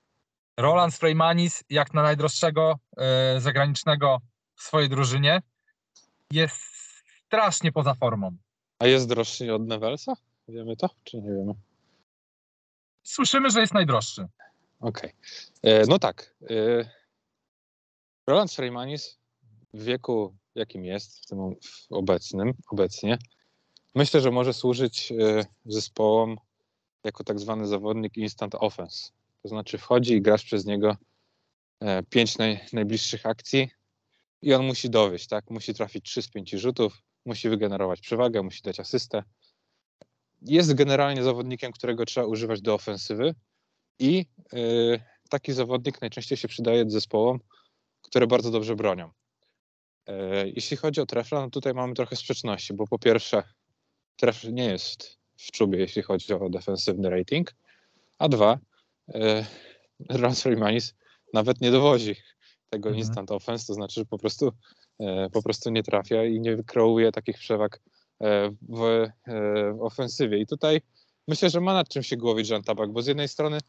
[0.58, 4.22] Roland Freymanis, jak na najdroższego e, zagranicznego
[4.56, 5.42] w swojej drużynie,
[6.32, 6.58] jest
[7.26, 8.38] strasznie poza formą.
[8.80, 10.14] A jest droższy od Nevelsa?
[10.48, 11.54] Wiemy to, czy nie wiemy?
[13.04, 14.28] Słyszymy, że jest najdroższy.
[14.80, 15.14] Okej.
[15.60, 15.74] Okay.
[15.74, 16.36] E, no tak.
[16.50, 16.56] E,
[18.28, 19.18] Roland Freymanis
[19.74, 21.56] w wieku, jakim jest, w tym
[21.90, 23.18] obecnym, obecnie,
[23.96, 25.14] myślę, że może służyć
[25.66, 26.38] zespołom
[27.04, 29.12] jako tak zwany zawodnik instant offense.
[29.46, 30.98] To znaczy wchodzi i grasz przez niego
[31.80, 33.70] e, pięć naj, najbliższych akcji
[34.42, 35.50] i on musi dowieść, tak?
[35.50, 39.24] Musi trafić 3 z 5 rzutów, musi wygenerować przewagę, musi dać asystę.
[40.42, 43.36] Jest generalnie zawodnikiem, którego trzeba używać do ofensywy
[44.00, 47.40] i yy, taki zawodnik najczęściej się przydaje zespołom,
[48.02, 49.12] które bardzo dobrze bronią.
[50.08, 50.16] Yy,
[50.56, 53.44] jeśli chodzi o Trefla, no tutaj mamy trochę sprzeczności, bo po pierwsze
[54.16, 57.56] Trefl nie jest w czubie, jeśli chodzi o defensywny rating,
[58.18, 58.60] a dwa,
[59.14, 59.46] e,
[60.10, 60.94] Ransford Manis
[61.34, 62.16] nawet nie dowozi
[62.70, 63.00] tego mhm.
[63.00, 64.52] instant offense, to znaczy, że po prostu,
[65.00, 67.82] e, po prostu nie trafia i nie wykreuje takich przewag
[68.22, 69.08] e, w,
[69.78, 70.38] w ofensywie.
[70.38, 70.82] I tutaj
[71.28, 73.60] myślę, że ma nad czym się głowić Jean Tabak, bo z jednej strony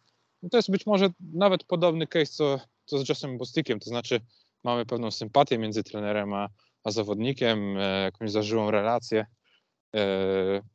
[0.51, 4.21] to jest być może nawet podobny case co, co z Josem Bostikiem, to znaczy
[4.65, 6.49] mamy pewną sympatię między trenerem a,
[6.85, 9.27] a zawodnikiem, jakąś zażyłą relację.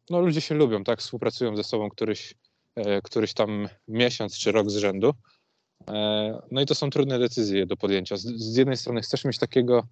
[0.09, 2.40] No ludzie się lubią, tak, współpracują ze sobą któryś, E,
[3.03, 5.13] któryś tam miesiąc czy rok z rzędu.
[5.89, 8.17] E, no i to są trudne decyzje do podjęcia.
[8.17, 9.87] Z, z jednej strony chcesz mieć takiego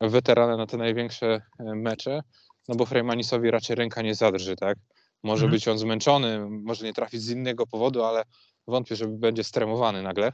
[0.00, 1.26] weterana na te największe
[1.58, 2.22] e, mecze,
[2.68, 4.78] no bo Freymanisowi raczej ręka nie zadrży, tak?
[5.22, 5.52] Może mhm.
[5.52, 8.24] być on zmęczony, może nie trafić z innego powodu, ale
[8.66, 10.32] wątpię, żeby będzie stremowany nagle.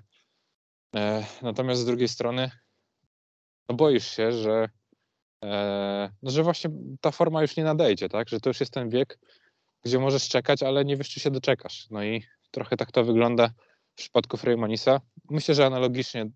[1.42, 2.50] Natomiast z drugiej strony
[3.68, 4.68] no boisz się, że,
[6.22, 6.70] no, że właśnie
[7.00, 8.28] ta forma już nie nadejdzie, tak?
[8.28, 9.18] Że to już jest ten wiek,
[9.84, 11.86] gdzie możesz czekać, ale nie wiesz, czy się doczekasz.
[11.90, 13.48] No i trochę tak to wygląda
[13.92, 15.00] w przypadku Freymanisa.
[15.30, 16.30] Myślę, że analogicznie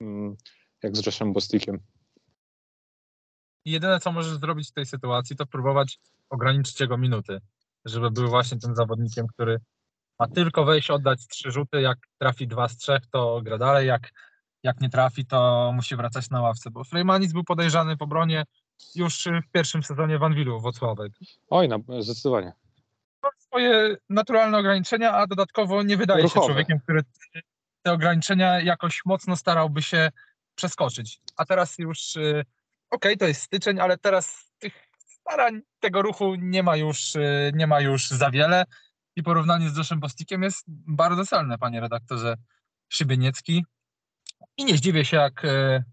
[0.00, 0.36] mm,
[0.82, 1.78] jak z Joshem Bostikiem.
[3.64, 5.98] Jedyne, co możesz zrobić w tej sytuacji, to próbować
[6.30, 7.38] ograniczyć jego minuty,
[7.84, 9.58] żeby był właśnie tym zawodnikiem, który
[10.18, 14.10] ma tylko wejść, oddać trzy rzuty, jak trafi dwa z trzech, to gra dalej, jak,
[14.62, 18.44] jak nie trafi, to musi wracać na ławce, bo Freymanis był podejrzany w obronie
[18.94, 21.12] już w pierwszym sezonie Van Willu Włocławek.
[21.50, 22.52] Oj, no, zdecydowanie
[23.52, 26.46] swoje naturalne ograniczenia, a dodatkowo nie wydaje Ruchowe.
[26.46, 27.02] się człowiekiem, który
[27.82, 30.10] te ograniczenia jakoś mocno starałby się
[30.54, 31.20] przeskoczyć.
[31.36, 32.44] A teraz już, y,
[32.90, 37.52] okej, okay, to jest styczeń, ale teraz tych starań, tego ruchu nie ma już, y,
[37.54, 38.64] nie ma już za wiele
[39.16, 42.36] i porównanie z Joszem Bostikiem jest bardzo celne, panie redaktorze
[42.88, 43.64] Szybieniecki.
[44.56, 45.84] I nie zdziwię się, jak y,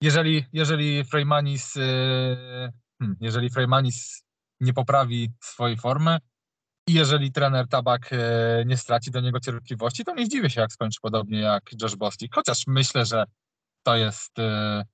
[0.00, 1.72] jeżeli, jeżeli Freymanis
[2.98, 4.24] hmm, jeżeli Freymanis
[4.60, 6.18] nie poprawi swojej formy,
[6.88, 10.72] i jeżeli trener Tabak e, nie straci do niego cierpliwości, to nie zdziwię się, jak
[10.72, 12.32] skończy podobnie jak Josh Bostic.
[12.34, 13.24] Chociaż myślę, że
[13.82, 14.84] to jest, e,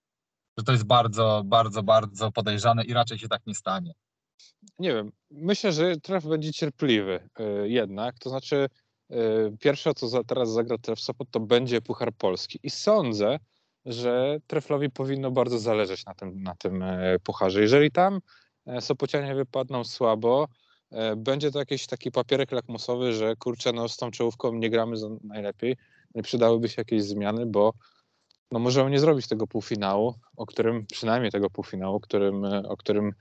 [0.58, 3.92] że to jest bardzo, bardzo, bardzo podejrzane i raczej się tak nie stanie.
[4.78, 5.12] Nie wiem.
[5.30, 8.18] Myślę, że tref będzie cierpliwy e, jednak.
[8.18, 8.66] To znaczy,
[9.60, 12.58] pierwsze, co teraz zagra tref Sopot, to będzie Puchar Polski.
[12.62, 13.38] I sądzę,
[13.84, 16.84] że treflowi powinno bardzo zależeć na tym, na tym
[17.24, 17.60] pucharze.
[17.60, 18.20] Jeżeli tam
[18.80, 20.48] Sopocianie wypadną słabo,
[21.16, 25.76] będzie to jakiś taki papierek lakmusowy, że kurczę, no z tą czołówką nie gramy najlepiej,
[26.14, 27.72] nie przydałyby się jakieś zmiany, bo
[28.50, 33.12] no możemy nie zrobić tego półfinału, o którym, przynajmniej tego półfinału, którym, o którym,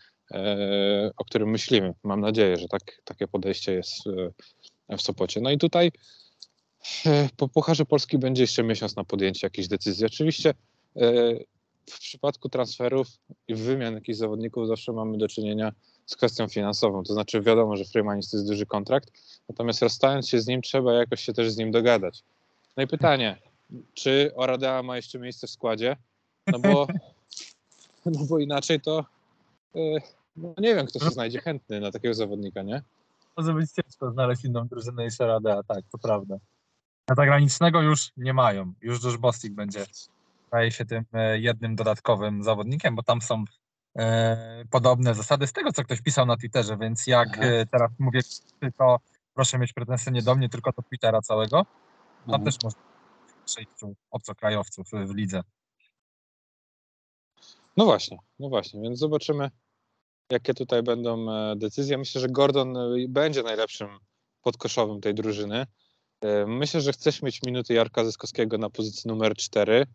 [1.18, 1.94] o którym myślimy.
[2.04, 3.94] Mam nadzieję, że tak, takie podejście jest
[4.90, 5.42] w Sopocie.
[5.42, 5.92] No i tutaj
[7.38, 10.06] po Pucharze Polski będzie jeszcze miesiąc na podjęcie jakiejś decyzji.
[10.06, 10.54] Oczywiście
[11.90, 13.08] w przypadku transferów
[13.48, 15.72] i wymian jakichś zawodników zawsze mamy do czynienia
[16.12, 17.04] z kwestią finansową.
[17.04, 19.12] To znaczy wiadomo, że Freemanis to jest duży kontrakt,
[19.50, 22.24] natomiast rozstając się z nim trzeba jakoś się też z nim dogadać.
[22.78, 23.38] No i pytanie,
[23.94, 25.98] czy Oradea ma jeszcze miejsce w składzie?
[26.48, 26.88] No bo,
[28.06, 29.06] no bo inaczej to
[29.76, 29.80] e,
[30.36, 32.82] no nie wiem, kto się znajdzie chętny na takiego zawodnika, nie?
[33.38, 36.38] Może być ciężko znaleźć inną drużynę niż Oradea, tak, to prawda.
[37.08, 38.74] A zagranicznego już nie mają.
[38.82, 39.86] Już Josh Bostik będzie
[40.48, 43.44] staje się tym e, jednym dodatkowym zawodnikiem, bo tam są
[44.70, 47.46] podobne zasady z tego, co ktoś pisał na Twitterze, więc jak Aha.
[47.46, 48.22] E, teraz mówię,
[48.78, 48.98] to
[49.34, 51.66] proszę mieć pretensje nie do mnie, tylko do Twittera całego.
[52.26, 52.44] Tam mhm.
[52.44, 52.82] też można
[53.46, 55.42] sześciu obcokrajowców w lidze.
[57.78, 59.50] No właśnie, no właśnie, więc zobaczymy,
[60.32, 61.26] jakie tutaj będą
[61.56, 61.98] decyzje.
[61.98, 62.76] Myślę, że Gordon
[63.10, 63.90] będzie najlepszym
[64.42, 65.66] podkoszowym tej drużyny.
[66.48, 69.86] Myślę, że chcesz mieć minuty Jarka Zyskowskiego na pozycji numer 4.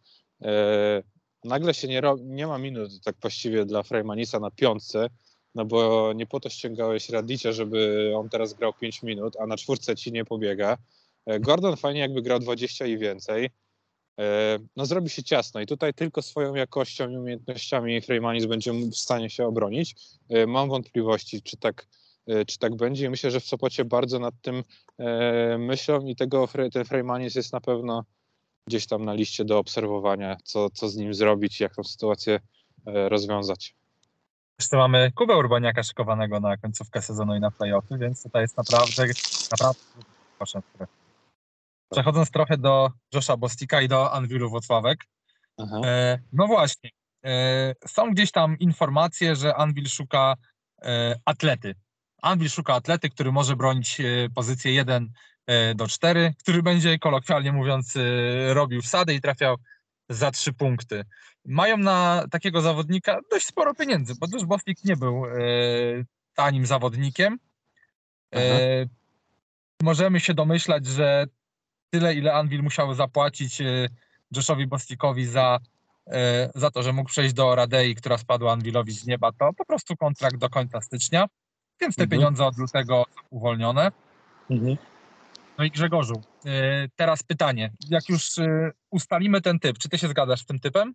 [1.47, 5.09] E, nagle się nie, nie ma minut tak właściwie dla Freymanisa na piątce,
[5.55, 9.57] no bo nie po to ściągałeś Radicia, żeby on teraz grał 5 minut, a na
[9.57, 10.77] czwórce ci nie pobiega.
[11.27, 13.51] E, Gordon fajnie jakby grał 20 i więcej.
[14.21, 18.97] E, no zrobi się ciasno i tutaj tylko swoją jakością i umiejętnościami Freymanis będzie w
[18.97, 19.95] stanie się obronić.
[20.47, 21.87] Mam wątpliwości, czy tak,
[22.47, 24.65] czy tak będzie i myślę, że w Sopocie bardzo nad tym
[25.59, 28.05] myślą i tego ten Freymanis jest na pewno
[28.67, 32.41] gdzieś tam na liście do obserwowania, co, co z nim zrobić, jak tą sytuację
[32.87, 33.75] e, rozwiązać.
[34.59, 39.05] Jeszcze mamy Kubę Urbaniaka szykowanego na końcówkę sezonu i na playoffy, więc tutaj jest naprawdę,
[39.51, 39.81] naprawdę
[40.39, 40.63] proszę.
[41.91, 45.05] Przechodząc trochę do Josha Bostika i do Anwilu Włocławek.
[45.85, 46.91] E, no właśnie,
[47.25, 50.35] e, są gdzieś tam informacje, że Anwil szuka
[50.83, 51.75] e, atlety.
[52.23, 55.09] Anwil szuka atlety, który może bronić e, pozycję 1 E,
[55.75, 59.57] do 4, który będzie kolokwialnie mówiąc e, robił wsady i trafiał
[60.09, 61.05] za trzy punkty.
[61.45, 65.31] Mają na takiego zawodnika dość sporo pieniędzy, bo też Bostik nie był e,
[66.35, 67.39] tanim zawodnikiem.
[68.35, 68.87] E,
[69.83, 71.27] możemy się domyślać, że
[71.91, 73.89] tyle, ile Anvil musiał zapłacić e,
[74.37, 75.59] Joshowi Bostikowi za,
[76.07, 79.65] e, za to, że mógł przejść do Radei, która spadła Anvilowi z nieba, to po
[79.65, 81.27] prostu kontrakt do końca stycznia,
[81.81, 82.11] więc te mhm.
[82.11, 83.93] pieniądze od lutego uwolnione.
[84.51, 84.77] Mhm.
[85.59, 87.73] No i Grzegorzu, e, teraz pytanie.
[87.91, 90.95] Jak już e, ustalimy ten typ, czy ty się zgadzasz z tym typem?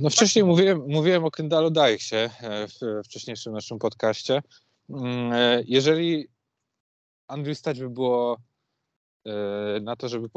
[0.00, 2.30] No wcześniej mówiłem, mówiłem o Kendalu Dajksie e,
[2.68, 4.42] w wcześniejszym naszym podcaście.
[4.90, 5.32] Mm,
[5.66, 6.28] jeżeli
[7.28, 8.38] Andrew stać by było
[9.80, 10.28] na to, żeby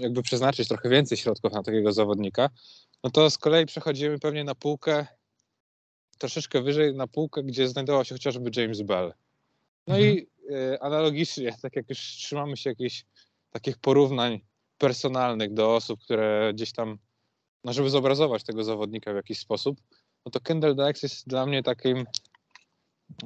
[0.00, 2.50] jakby przeznaczyć trochę więcej środków na takiego zawodnika,
[3.04, 5.06] no to z kolei przechodzimy pewnie na półkę
[6.18, 9.14] troszeczkę wyżej, na półkę, gdzie znajdował się chociażby James Bell.
[9.86, 10.14] No mhm.
[10.14, 10.26] i
[10.80, 13.04] analogicznie, tak jak już trzymamy się jakichś
[13.50, 14.40] takich porównań
[14.78, 16.98] personalnych do osób, które gdzieś tam,
[17.64, 19.80] no żeby zobrazować tego zawodnika w jakiś sposób,
[20.26, 22.04] no to Kendall Dax jest dla mnie takim,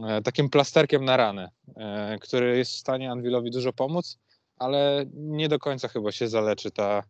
[0.07, 4.18] e, takim plasterkiem na ranę, e, który jest w stanie Anwilowi dużo pomóc,
[4.57, 7.02] ale nie do końca chyba się zaleczy ta,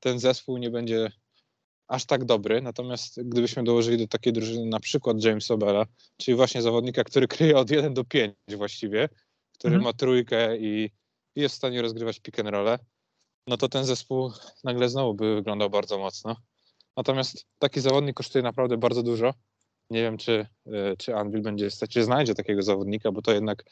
[0.00, 1.10] ten zespół nie będzie
[1.88, 6.62] aż tak dobry, natomiast gdybyśmy dołożyli do takiej drużyny na przykład Jamesa Bella, czyli właśnie
[6.62, 9.08] zawodnika, który kryje od 1 do 5 właściwie,
[9.58, 9.84] który mhm.
[9.84, 10.90] ma trójkę i,
[11.36, 12.78] jest w stanie rozgrywać pick and roll,
[13.46, 14.32] no to ten zespół
[14.64, 16.36] nagle znowu by wyglądał bardzo mocno.
[16.96, 19.34] Natomiast taki zawodnik kosztuje naprawdę bardzo dużo.
[19.90, 23.64] Nie wiem, czy, e, czy Anvil będzie stać, czy znajdzie takiego zawodnika, bo to jednak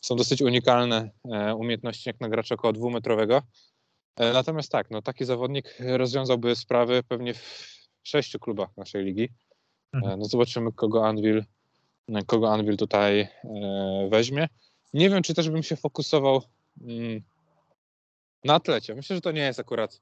[0.00, 3.42] są dosyć unikalne e, umiejętności jak na gracza około dwumetrowego.
[4.16, 9.24] E, natomiast tak, no, taki zawodnik rozwiązałby sprawy pewnie w sześciu klubach naszej ligi.
[9.94, 10.18] E, mhm.
[10.18, 11.44] No zobaczymy, kogo Anvil,
[12.26, 13.28] kogo Anvil tutaj e,
[14.10, 14.48] weźmie.
[14.94, 16.42] Nie wiem, czy też bym się fokusował
[16.80, 17.22] mm,
[18.44, 18.94] na atlecie.
[18.94, 20.00] Myślę, że to nie jest akurat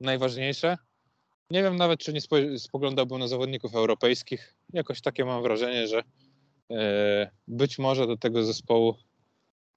[0.00, 0.78] najważniejsze.
[1.50, 2.20] Nie wiem nawet, czy nie
[2.58, 4.54] spoglądałbym na zawodników europejskich.
[4.72, 6.02] Jakoś takie mam wrażenie, że
[7.48, 8.96] być może do tego zespołu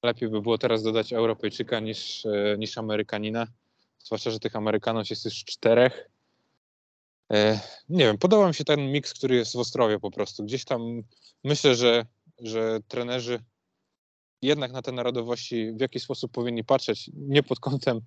[0.04, 3.48] lepiej by było teraz dodać Europejczyka niż, niż Amerykanina.
[4.04, 6.10] Zwłaszcza, że tych Amerykanów jest już czterech.
[7.32, 10.44] E, nie wiem, podoba mi się ten miks, który jest w Ostrowie po prostu.
[10.44, 11.02] Gdzieś tam
[11.44, 12.06] myślę, że,
[12.40, 13.40] że trenerzy
[14.42, 18.02] jednak na te narodowości w jakiś sposób powinni patrzeć, nie pod kątem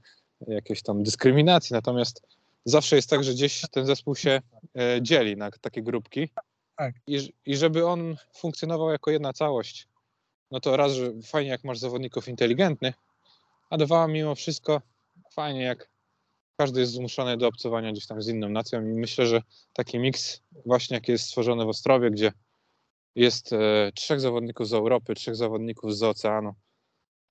[0.48, 2.22] jakiejś tam dyskryminacji, natomiast
[2.64, 4.40] zawsze jest tak, że gdzieś ten zespół się
[4.78, 6.30] e, dzieli na takie grupki
[6.76, 6.94] tak.
[7.06, 9.88] i, i żeby on funkcjonował jako jedna całość,
[10.50, 12.94] no to raz, że fajnie jak masz zawodników inteligentnych,
[13.70, 14.82] a dwa, mimo wszystko
[15.36, 15.90] fajnie, jak
[16.56, 20.42] każdy jest zmuszony do obcowania gdzieś tam z inną nacją i myślę, że taki miks
[20.66, 22.32] właśnie jaki jest stworzony w Ostrowie, gdzie
[23.14, 26.54] jest e, trzech zawodników z Europy, trzech zawodników z oceanu,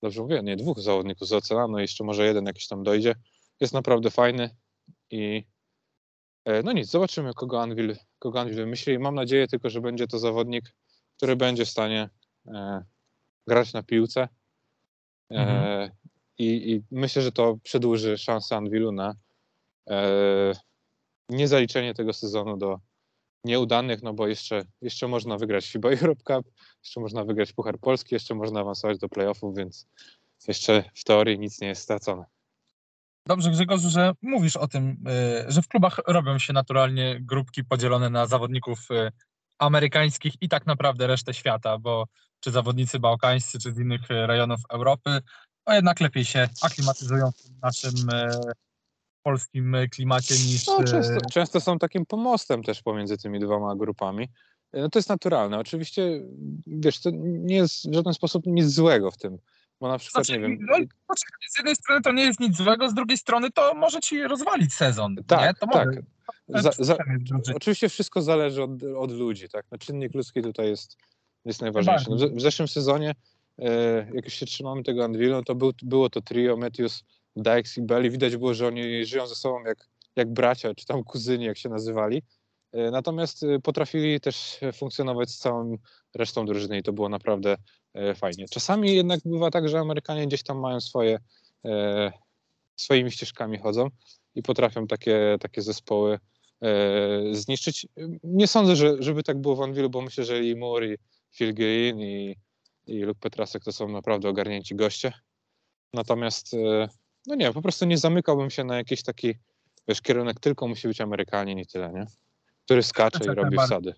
[0.01, 3.15] dobrze mówię, nie, dwóch zawodników z oceanu, jeszcze może jeden jakiś tam dojdzie,
[3.59, 4.49] jest naprawdę fajny
[5.11, 5.45] i
[6.45, 8.99] e, no nic, zobaczymy kogo Anvil, kogo Anvil wymyśli.
[8.99, 10.75] Mam nadzieję tylko, że będzie to zawodnik,
[11.17, 12.09] który będzie w stanie
[12.47, 12.83] e,
[13.47, 14.27] grać na piłce.
[15.31, 15.91] E, mhm.
[16.37, 19.15] I, I, myślę, że to przedłuży szansę Anvilu na
[19.89, 20.53] e,
[21.29, 22.79] niezaliczenie tego sezonu do
[23.43, 28.15] nieudanych, no bo jeszcze, jeszcze można wygrać FIBA Europe Cup, jeszcze można wygrać Puchar Polski,
[28.15, 29.87] jeszcze można awansować do playoffów, więc
[30.47, 32.25] jeszcze w teorii nic nie jest stracone.
[33.27, 34.97] Dobrze, Grzegorzu, że mówisz o tym,
[35.47, 39.11] y, że w klubach robią się naturalnie grupki podzielone na zawodników y,
[39.59, 42.05] amerykańskich i tak naprawdę resztę świata, bo
[42.39, 45.21] czy zawodnicy bałkańscy, czy z innych y, rejonów Europy,
[45.65, 47.93] to jednak lepiej się aklimatyzują w naszym
[49.23, 50.67] polskim klimacie niż...
[50.67, 54.29] No, często, często są takim pomostem też pomiędzy tymi dwoma grupami.
[54.73, 55.59] No to jest naturalne.
[55.59, 56.21] Oczywiście,
[56.67, 59.37] wiesz, to nie jest w żaden sposób nic złego w tym
[59.79, 60.57] bo na przykład, znaczy, nie wiem...
[60.69, 60.85] No,
[61.49, 64.73] z jednej strony to nie jest nic złego, z drugiej strony to może ci rozwalić
[64.73, 65.15] sezon.
[65.27, 65.53] Tak, nie?
[65.53, 65.89] To tak.
[66.47, 66.97] Za, za,
[67.55, 69.65] oczywiście wszystko zależy od, od ludzi, tak?
[69.71, 70.97] No, czynnik ludzki tutaj jest,
[71.45, 72.05] jest najważniejszy.
[72.09, 73.15] No, w, w zeszłym sezonie, e,
[74.13, 77.03] jak już się trzymamy tego no to był, było to trio Matthews,
[77.35, 78.09] Dykes i Belly.
[78.09, 81.69] Widać było, że oni żyją ze sobą jak, jak bracia, czy tam kuzyni, jak się
[81.69, 82.23] nazywali.
[82.75, 85.77] E, natomiast e, potrafili też funkcjonować z całą
[86.15, 87.55] resztą drużyny i to było naprawdę
[87.93, 88.45] e, fajnie.
[88.51, 91.19] Czasami jednak bywa tak, że Amerykanie gdzieś tam mają swoje,
[92.75, 93.87] swoimi ścieżkami chodzą
[94.35, 96.19] i potrafią takie, takie zespoły
[97.31, 97.87] zniszczyć.
[98.23, 100.97] Nie sądzę, że, żeby tak było w Anwilu, bo myślę, że i Moore, i
[101.35, 102.35] Phil Green, i,
[102.87, 105.13] i Luke Petrasek to są naprawdę ogarnięci goście.
[105.93, 106.55] Natomiast,
[107.27, 109.35] no nie, po prostu nie zamykałbym się na jakiś taki,
[109.87, 112.05] wiesz, kierunek tylko musi być Amerykanin i tyle, nie?
[112.65, 113.93] który skacze i robi wsady.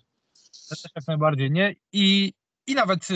[0.69, 1.76] Też jak najbardziej, nie?
[1.93, 2.34] I,
[2.67, 3.13] i nawet y,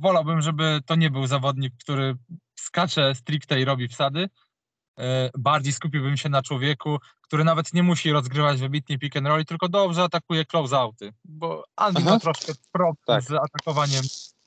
[0.00, 2.14] wolałbym, żeby to nie był zawodnik, który
[2.54, 4.20] skacze stricte i robi wsady.
[4.20, 5.04] Y,
[5.38, 9.68] bardziej skupiłbym się na człowieku, który nawet nie musi rozgrywać wybitnie pick and roll, tylko
[9.68, 13.22] dobrze atakuje close-outy, bo Andy ma troszkę problem tak.
[13.22, 14.04] z atakowaniem,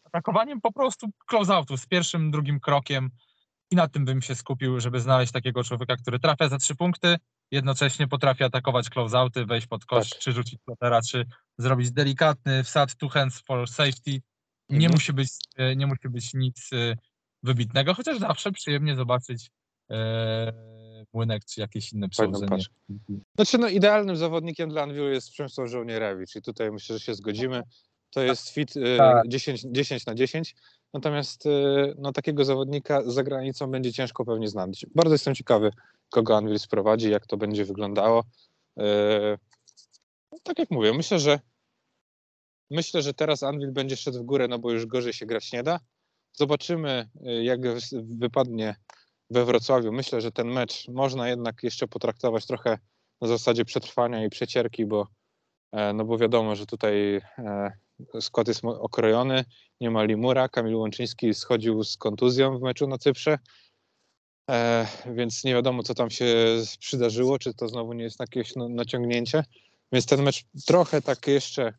[0.08, 3.10] atakowaniem po prostu close-outu, z pierwszym, drugim krokiem
[3.72, 7.15] i na tym bym się skupił, żeby znaleźć takiego człowieka, który trafia za trzy punkty,
[7.52, 10.20] jednocześnie potrafi atakować close-outy, wejść pod kosz, tak.
[10.20, 11.26] czy rzucić flotera, czy
[11.58, 14.22] zrobić delikatny wsad two hands for safety.
[14.70, 14.91] Nie, mhm.
[14.91, 16.96] musi, być, e, nie musi być nic e,
[17.43, 19.50] wybitnego, chociaż zawsze przyjemnie zobaczyć
[19.91, 20.54] e,
[21.13, 22.63] młynek czy jakieś inne przełożenie.
[23.36, 27.63] Znaczy no, idealnym zawodnikiem dla Anwilu jest Przemysław Żołnierewicz i tutaj myślę, że się zgodzimy.
[28.10, 29.28] To jest fit tak.
[29.28, 30.56] 10, 10 na 10.
[30.93, 31.43] Natomiast
[31.98, 34.86] no, takiego zawodnika za granicą będzie ciężko pewnie znaleźć.
[34.96, 35.72] Bardzo jestem ciekawy,
[36.10, 38.24] kogo Anvil sprowadzi, jak to będzie wyglądało.
[38.80, 39.38] E,
[40.32, 41.39] no, tak jak mówię, myślę, że
[42.72, 45.63] myślę, że teraz Anvil będzie szedł w górę, no bo już gorzej się grać nie
[45.63, 45.80] da.
[46.34, 47.60] Zobaczymy, e, jak
[48.02, 48.76] wypadnie
[49.30, 49.91] we Wrocławiu.
[49.91, 52.78] Myślę, że ten mecz można jednak jeszcze potraktować trochę
[53.22, 55.08] na zasadzie przetrwania i przecierki, bo,
[55.72, 57.22] e, no bo wiadomo, że tutaj
[58.21, 59.45] skład jest okrojony,
[59.81, 63.38] nie ma Limura, Kamil Łączyński schodził z kontuzją w meczu na Cyprze,
[64.51, 66.25] E, więc nie wiadomo, co tam się
[66.79, 69.43] przydarzyło, czy to znowu nie jest jakieś no, naciągnięcie.
[69.91, 71.73] Więc ten mecz trochę tak jeszcze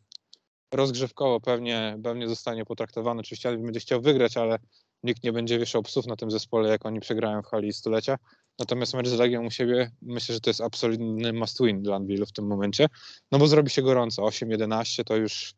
[0.73, 3.19] rozgrzewkowo pewnie, pewnie zostanie potraktowany.
[3.19, 4.59] Oczywiście będzie chciał wygrać, ale
[5.03, 8.17] nikt nie będzie wieszał psów na tym zespole, jak oni przegrają w hali stulecia.
[8.59, 12.25] Natomiast mecz z Legią u siebie myślę, że to jest absolutny must win dla Anvilu
[12.25, 12.87] w tym momencie,
[13.31, 14.23] no bo zrobi się gorąco.
[14.23, 15.53] 8-11 to już,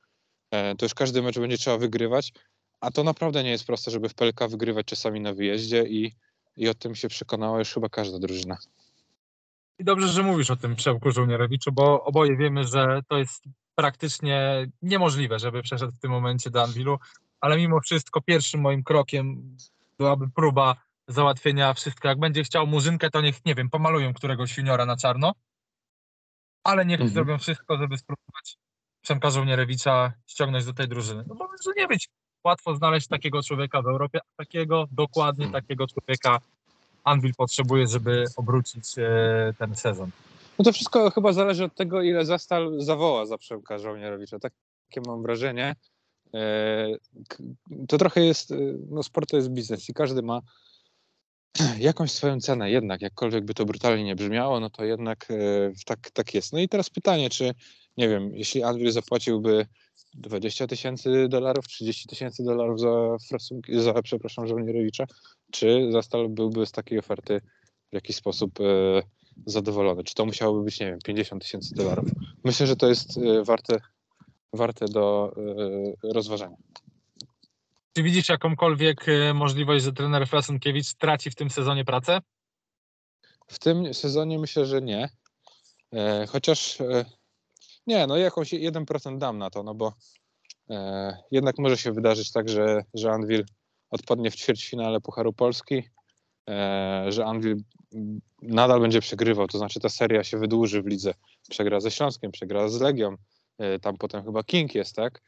[0.52, 2.34] to już każdy mecz będzie trzeba wygrywać,
[2.80, 6.16] a to naprawdę nie jest proste, żeby w PLK wygrywać czasami na wyjeździe i
[6.58, 8.58] i o tym się przekonała już chyba każda drużyna.
[9.80, 13.44] I dobrze, że mówisz o tym Przemku Żołnierowiczu, bo oboje wiemy, że to jest
[13.76, 17.00] praktycznie niemożliwe, żeby przeszedł w tym momencie do Anwilu,
[17.42, 19.58] ale mimo wszystko pierwszym moim krokiem
[19.98, 20.76] byłaby próba
[21.08, 22.10] załatwienia wszystkiego.
[22.10, 25.34] Jak będzie chciał murzynkę, to niech, nie wiem, pomalują któregoś juniora na czarno,
[26.64, 27.14] ale niech mhm.
[27.14, 28.58] zrobią wszystko, żeby spróbować
[29.02, 31.24] Przemka Żołnierewicza ściągnąć do tej drużyny.
[31.28, 32.10] No bo może nie być
[32.44, 36.40] łatwo znaleźć takiego człowieka w Europie, takiego, dokładnie takiego człowieka
[37.04, 40.10] Anvil potrzebuje, żeby obrócić e, ten sezon.
[40.60, 44.40] No to wszystko chyba zależy od tego, ile Zastal zawoła za Przemka Żołnierowicza.
[44.40, 45.76] Takie mam wrażenie.
[46.34, 46.88] E,
[47.88, 48.56] to trochę jest, e,
[48.90, 50.42] no sport to jest biznes i każdy ma
[51.80, 55.28] jakąś swoją cenę jednak, jakkolwiek by to brutalnie nie brzmiało, no to jednak
[55.86, 56.54] tak, tak jest.
[56.54, 57.54] No i teraz pytanie, czy
[57.98, 59.66] nie wiem, jeśli Anvil zapłaciłby
[60.14, 63.18] 20 tysięcy dolarów, 30 tysięcy dolarów za,
[63.70, 65.06] za przepraszam, Żołnierowicza,
[65.52, 67.42] czy Zastal byłby z takiej oferty
[67.92, 68.64] w jakiś sposób e,
[69.46, 70.04] zadowolony.
[70.04, 72.06] Czy to musiałoby być, nie wiem, 50 tysięcy dolarów.
[72.44, 73.80] Myślę, że to jest e, warte,
[74.54, 75.34] warte do
[76.04, 76.56] e, rozważania.
[77.94, 82.20] Czy widzisz jakąkolwiek e, możliwość, że trener Frasunkiewicz traci w tym sezonie pracę?
[83.48, 85.10] W tym sezonie myślę, że nie.
[86.28, 86.78] Chociaż
[87.88, 89.94] nie, no jakąś 1% dam na to, no bo
[91.32, 93.46] jednak może się wydarzyć tak, że, że Anvil
[93.90, 95.84] odpadnie w ćwierćfinale Pucharu Polski,
[97.08, 97.58] że Anvil
[98.42, 101.14] nadal będzie przegrywał, to znaczy ta seria się wydłuży w lidze.
[101.50, 103.16] Przegra ze Śląskiem, przegra z Legią,
[103.58, 105.22] e, tam potem chyba King jest, tak?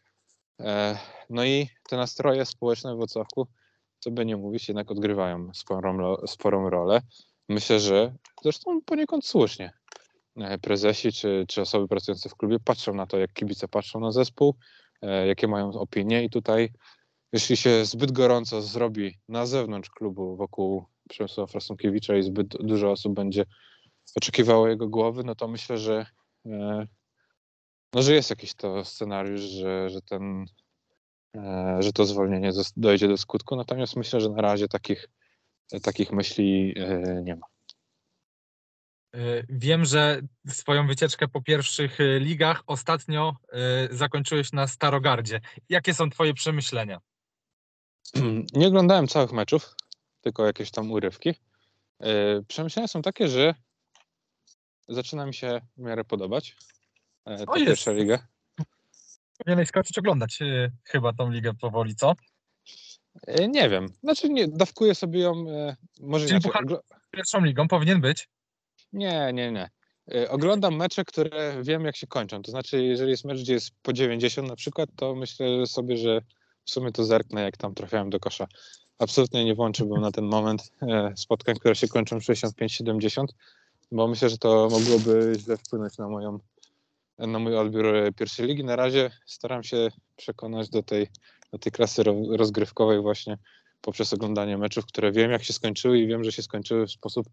[0.60, 0.98] E,
[1.30, 3.48] no i te nastroje społeczne w Wrocławku,
[4.00, 7.02] co by nie mówić, jednak odgrywają sporą, sporą rolę.
[7.50, 9.83] Myślę, że zresztą poniekąd słusznie e,
[10.62, 14.56] prezesi czy, czy osoby pracujące w klubie patrzą na to, jak kibice patrzą na zespół,
[15.26, 16.70] jakie mają opinie i tutaj
[17.34, 23.14] jeśli się zbyt gorąco zrobi na zewnątrz klubu wokół Przemysława Frasunkiewicza i zbyt dużo osób
[23.14, 23.46] będzie
[24.16, 26.06] oczekiwało jego głowy, no to myślę, że,
[26.46, 26.88] e,
[27.94, 30.46] no, że jest jakiś to scenariusz, że, że, ten,
[31.36, 33.56] e, że to zwolnienie dojdzie do skutku.
[33.56, 35.10] Natomiast myślę, że na razie takich,
[35.84, 37.53] takich myśli e, nie ma.
[39.50, 43.36] Wiem, że swoją wycieczkę po pierwszych ligach ostatnio
[43.92, 45.42] zakończyłeś na Starogardzie.
[45.70, 47.00] Jakie są Twoje przemyślenia?
[48.54, 49.76] Nie oglądałem całych meczów,
[50.22, 51.36] tylko jakieś tam urywki.
[52.00, 53.56] E, przemyślenia są takie, że
[54.88, 56.56] zaczyna mi się w miarę podobać
[57.26, 58.28] e, ta o pierwsza liga.
[59.38, 62.14] Powinieneś skończyć oglądać e, chyba tą ligę powoli, co?
[63.50, 63.88] Nie wiem.
[64.04, 65.46] Znaczy nie, dawkuję sobie ją
[66.02, 66.78] może Czyli inaczej.
[67.12, 68.30] pierwszą ligą powinien być?
[68.94, 69.70] Nie, nie, nie.
[70.30, 72.42] Oglądam mecze, które wiem jak się kończą.
[72.42, 76.22] To znaczy, jeżeli jest mecz, gdzie jest po 90 na przykład, to myślę sobie, że
[76.66, 78.48] w sumie to zerknę, jak tam trafiałem do kosza
[79.00, 83.26] absolutnie nie włączyłbym na ten moment e, spotkań, które się kończą 65-70,
[83.92, 86.40] bo myślę, że to mogłoby źle wpłynąć na moją
[87.18, 87.86] na mój odbiór
[88.16, 88.64] pierwszej ligi.
[88.64, 91.08] Na razie staram się przekonać do tej,
[91.52, 93.38] do tej klasy rozgrywkowej właśnie
[93.82, 97.28] poprzez oglądanie meczów, które wiem jak się skończyły i wiem, że się skończyły w sposób,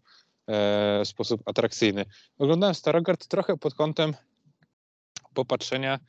[0.51, 2.05] e, sposób atrakcyjny.
[2.37, 4.13] Oglądałem Starogard trochę pod kątem
[5.33, 5.99] popatrzenia,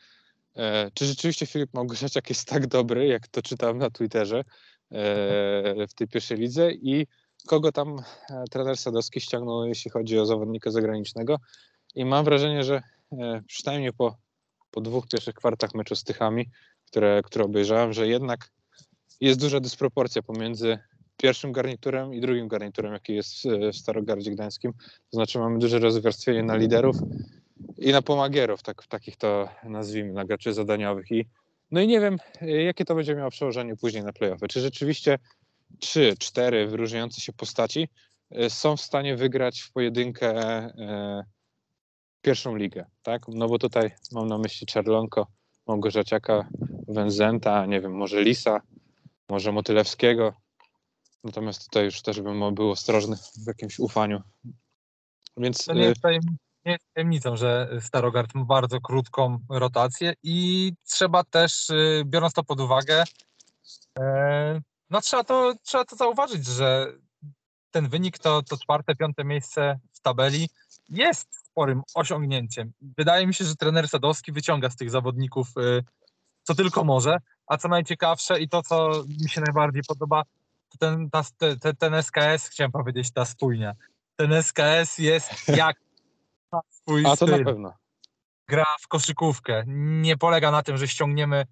[0.56, 4.44] e, czy rzeczywiście Filip Małgorzeciak jest tak dobry, jak to czytałem na Twitterze,
[4.92, 7.06] E, w tej pierwszej lidze i
[7.46, 7.96] kogo tam
[8.50, 11.36] trener Sadowski ściągnął, jeśli chodzi o zawodnika zagranicznego.
[11.94, 12.82] I mam wrażenie, że
[13.46, 14.16] przynajmniej po,
[14.70, 16.50] po dwóch pierwszych kwartach meczu z Tychami,
[16.86, 18.50] które, które obejrzałem, że jednak
[19.20, 20.78] jest duża dysproporcja pomiędzy
[21.22, 24.72] pierwszym garniturem i drugim garniturem, jaki jest w Starogardzie Gdańskim.
[24.72, 26.96] To znaczy mamy duże rozwarstwienie na liderów
[27.78, 31.10] i na pomagierów, tak, takich to nazwijmy, na graczy zadaniowych.
[31.10, 31.26] I
[31.70, 34.48] no i nie wiem, jakie to będzie miało przełożenie później na playoffy.
[34.48, 35.18] Czy rzeczywiście
[35.78, 37.88] trzy, cztery wyróżniające się postaci
[38.30, 41.24] e, są w stanie wygrać w pojedynkę e,
[42.22, 43.22] pierwszą ligę, tak?
[43.28, 45.26] No bo tutaj mam na myśli Czerlonko,
[45.66, 46.48] Małgorzaciaka,
[46.88, 48.60] Węzenta, nie wiem, może Lisa,
[49.28, 50.41] może Motylewskiego.
[51.24, 54.22] Natomiast tutaj już też bym był ostrożny w jakimś ufaniu.
[55.36, 56.00] Więc, to nie jest
[56.64, 62.44] nie jest tajemnicą, że Starogard ma bardzo krótką rotację i trzeba też, y, biorąc to
[62.44, 63.04] pod uwagę,
[63.98, 64.60] e,
[64.90, 66.92] no trzeba to, trzeba to zauważyć, że
[67.70, 70.48] ten wynik to, to czwarte, piąte miejsce w tabeli
[70.88, 72.72] jest sporym osiągnięciem.
[72.98, 75.84] Wydaje mi się, że trener Sadowski wyciąga z tych zawodników y,
[76.42, 77.16] co tylko może,
[77.46, 80.22] a co najciekawsze i to, co mi się najbardziej podoba,
[80.78, 83.74] ten, ta, ten, ten SKS, chciałem powiedzieć, ta spójnia.
[84.16, 85.76] Ten SKS jest jak
[86.70, 87.38] swój A to styl.
[87.38, 87.74] na pewno.
[88.48, 89.64] Gra w koszykówkę.
[89.66, 91.46] Nie polega na tym, że ściągniemy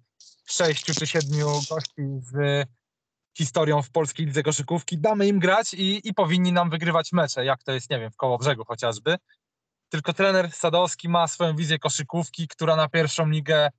[0.45, 2.67] sześciu czy siedmiu gości z
[3.37, 7.63] historią w polskiej lidze koszykówki, damy im grać i, i powinni nam wygrywać mecze, jak
[7.63, 9.15] to jest, nie wiem, w koło brzegu chociażby.
[9.89, 13.69] Tylko trener Sadowski ma swoją wizję koszykówki, która na pierwszą ligę,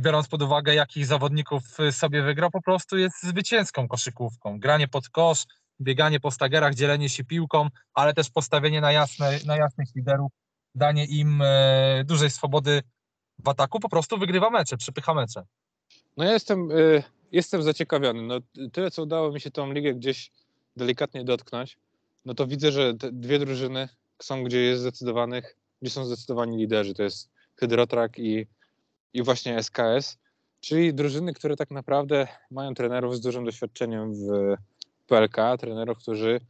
[0.00, 4.60] biorąc pod uwagę, jakich zawodników sobie wygrał, po prostu jest zwycięską koszykówką.
[4.60, 5.44] Granie pod kosz,
[5.80, 10.32] bieganie po stagerach, dzielenie się piłką, ale też postawienie na, jasne, na jasnych liderów,
[10.74, 12.82] danie im e, dużej swobody
[13.44, 15.44] w ataku, po prostu wygrywa mecze, przypycha mecze.
[16.16, 17.02] No ja jestem, y,
[17.32, 18.22] jestem zaciekawiony.
[18.22, 18.40] No,
[18.72, 20.30] tyle, co udało mi się tą ligę gdzieś
[20.76, 21.78] delikatnie dotknąć,
[22.24, 23.88] no to widzę, że te dwie drużyny
[24.22, 26.94] są, gdzie jest zdecydowanych, gdzie są zdecydowani liderzy.
[26.94, 28.46] To jest Hydrotrak i,
[29.14, 30.18] i właśnie SKS,
[30.60, 34.54] czyli drużyny, które tak naprawdę mają trenerów z dużym doświadczeniem w
[35.06, 36.40] PLK, trenerów, którzy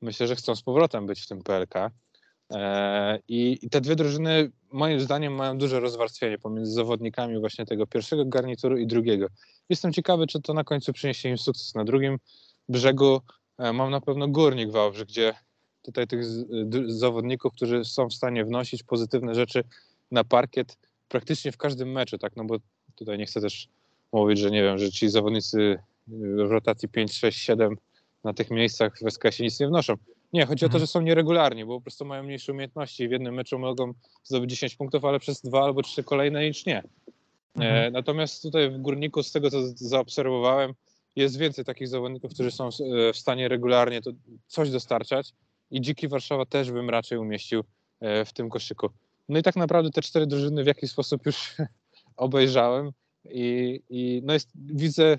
[0.00, 1.74] myślę, że chcą z powrotem być w tym PLK.
[2.52, 8.24] E, I, te dwie drużyny moim zdaniem mają duże rozwarstwienie pomiędzy zawodnikami właśnie tego pierwszego
[8.24, 9.26] garnituru i drugiego.
[9.68, 11.74] Jestem ciekawy, czy to na końcu przyniesie im sukces.
[11.74, 12.18] Na drugim
[12.68, 13.20] brzegu
[13.58, 15.34] e, mam na pewno Górnik Wałbrzych, gdzie
[15.82, 16.24] tutaj tych
[16.86, 19.64] zawodników, którzy są w stanie wnosić pozytywne rzeczy
[20.10, 20.76] na parkiet
[21.10, 22.56] praktycznie w każdym meczu, tak, no bo
[22.96, 23.68] tutaj nie chcę też
[24.12, 27.76] mówić, że nie wiem, że ci zawodnicy w rotacji 5, 6, 7
[28.24, 29.94] na tych miejscach w SKS nic nie wnoszą.
[30.32, 30.80] Nie, chodzi o to, mhm.
[30.80, 33.08] że są nieregularni, bo po prostu mają mniejsze umiejętności.
[33.08, 33.92] W jednym meczu mogą
[34.24, 36.78] zdobyć 10 punktów, ale przez dwa albo trzy kolejne nic nie.
[36.78, 36.82] E,
[37.54, 37.84] mhm.
[37.84, 40.74] E, natomiast tutaj w Górniku, z tego co zaobserwowałem,
[41.16, 42.68] jest więcej takich zawodników, którzy są
[43.12, 44.10] w stanie regularnie to
[44.46, 45.32] coś dostarczać
[45.70, 47.64] i Dziki Warszawa też bym raczej umieścił
[48.00, 48.90] e, w tym koszyku.
[49.30, 51.54] No i tak naprawdę te cztery drużyny w jakiś sposób już
[52.16, 52.92] obejrzałem
[53.24, 55.18] i, i no jest, widzę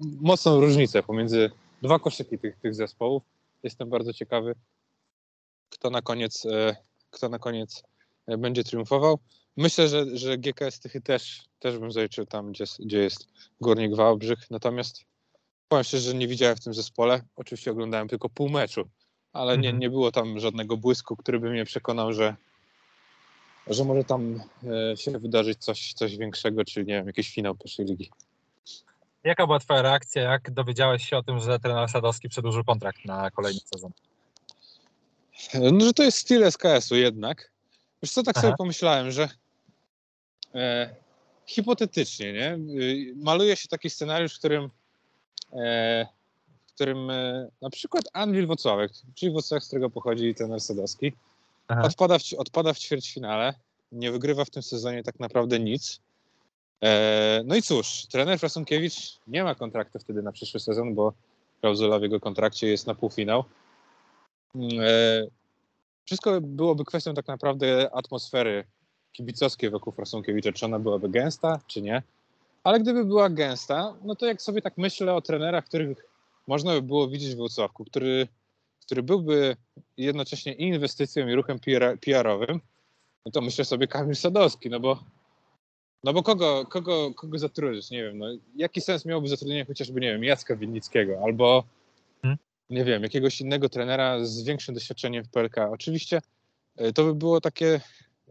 [0.00, 1.50] mocną różnicę pomiędzy
[1.82, 3.22] dwa koszyki tych, tych zespołów.
[3.62, 4.54] Jestem bardzo ciekawy,
[5.70, 6.76] kto na koniec, e,
[7.10, 7.82] kto na koniec
[8.26, 9.18] e, będzie triumfował.
[9.56, 13.28] Myślę, że, że GKS Tychy też, też bym zaliczył tam, gdzie, gdzie jest
[13.60, 15.04] Górnik Wałbrzych, natomiast
[15.68, 17.22] powiem szczerze, że nie widziałem w tym zespole.
[17.36, 18.88] Oczywiście oglądałem tylko pół meczu,
[19.32, 19.80] ale nie, mhm.
[19.80, 22.36] nie było tam żadnego błysku, który by mnie przekonał, że,
[23.70, 24.42] że może tam
[24.92, 28.10] e, się wydarzyć coś, coś większego, czy nie wiem, jakiś finał pierwszej ligi.
[29.24, 33.30] Jaka była twoja reakcja, jak dowiedziałeś się o tym, że trener Sadowski przedłużył kontrakt na
[33.30, 33.92] kolejny sezon?
[35.54, 37.52] No, że to jest styl SKS-u jednak.
[38.02, 38.46] Wiesz co, tak Aha.
[38.46, 39.28] sobie pomyślałem, że
[40.54, 40.94] e,
[41.46, 42.58] hipotetycznie, nie?
[42.82, 44.70] Y, maluje się taki scenariusz, w którym
[45.52, 46.06] e,
[46.66, 51.12] w którym e, na przykład Anwil Wocławek, czyli Wocławek, z którego pochodzi trener Sadowski,
[51.68, 53.54] odpada w, odpada w ćwierćfinale,
[53.92, 56.00] nie wygrywa w tym sezonie tak naprawdę nic,
[56.82, 61.12] E, no i cóż, trener Frasunkiewicz nie ma kontraktu wtedy na przyszły sezon, bo
[61.60, 63.44] klauzula w jego kontrakcie jest na półfinał.
[64.54, 65.26] Mm, e,
[66.04, 68.64] wszystko byłoby kwestią tak naprawdę atmosfery
[69.12, 72.02] kibicowskiej wokół Frasunkiewicza, czy ona byłaby gęsta, czy nie.
[72.64, 76.04] Ale gdyby była gęsta, no to jak sobie tak myślę o trenerach, których
[76.46, 78.28] można by było widzieć w Wrocławku, który,
[78.88, 79.56] który byłby
[79.96, 81.58] jednocześnie i inwestycją, i ruchem
[82.00, 82.60] PR-owym,
[83.26, 85.04] no to myślę sobie Kamil Sadowski, no bo
[86.04, 87.90] no bo kogo, kogo, kogo zatrudnić?
[87.90, 88.26] Nie wiem, no,
[88.56, 91.64] jaki sens miałoby zatrudnienie chociażby, nie wiem, Jacka Winnickiego albo,
[92.22, 92.38] hmm?
[92.70, 95.56] nie wiem, jakiegoś innego trenera z większym doświadczeniem w PLK.
[95.56, 96.20] Oczywiście
[96.76, 97.80] e, to by było takie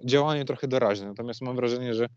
[0.05, 2.09] działanie trochę doraźne, natomiast mam wrażenie, że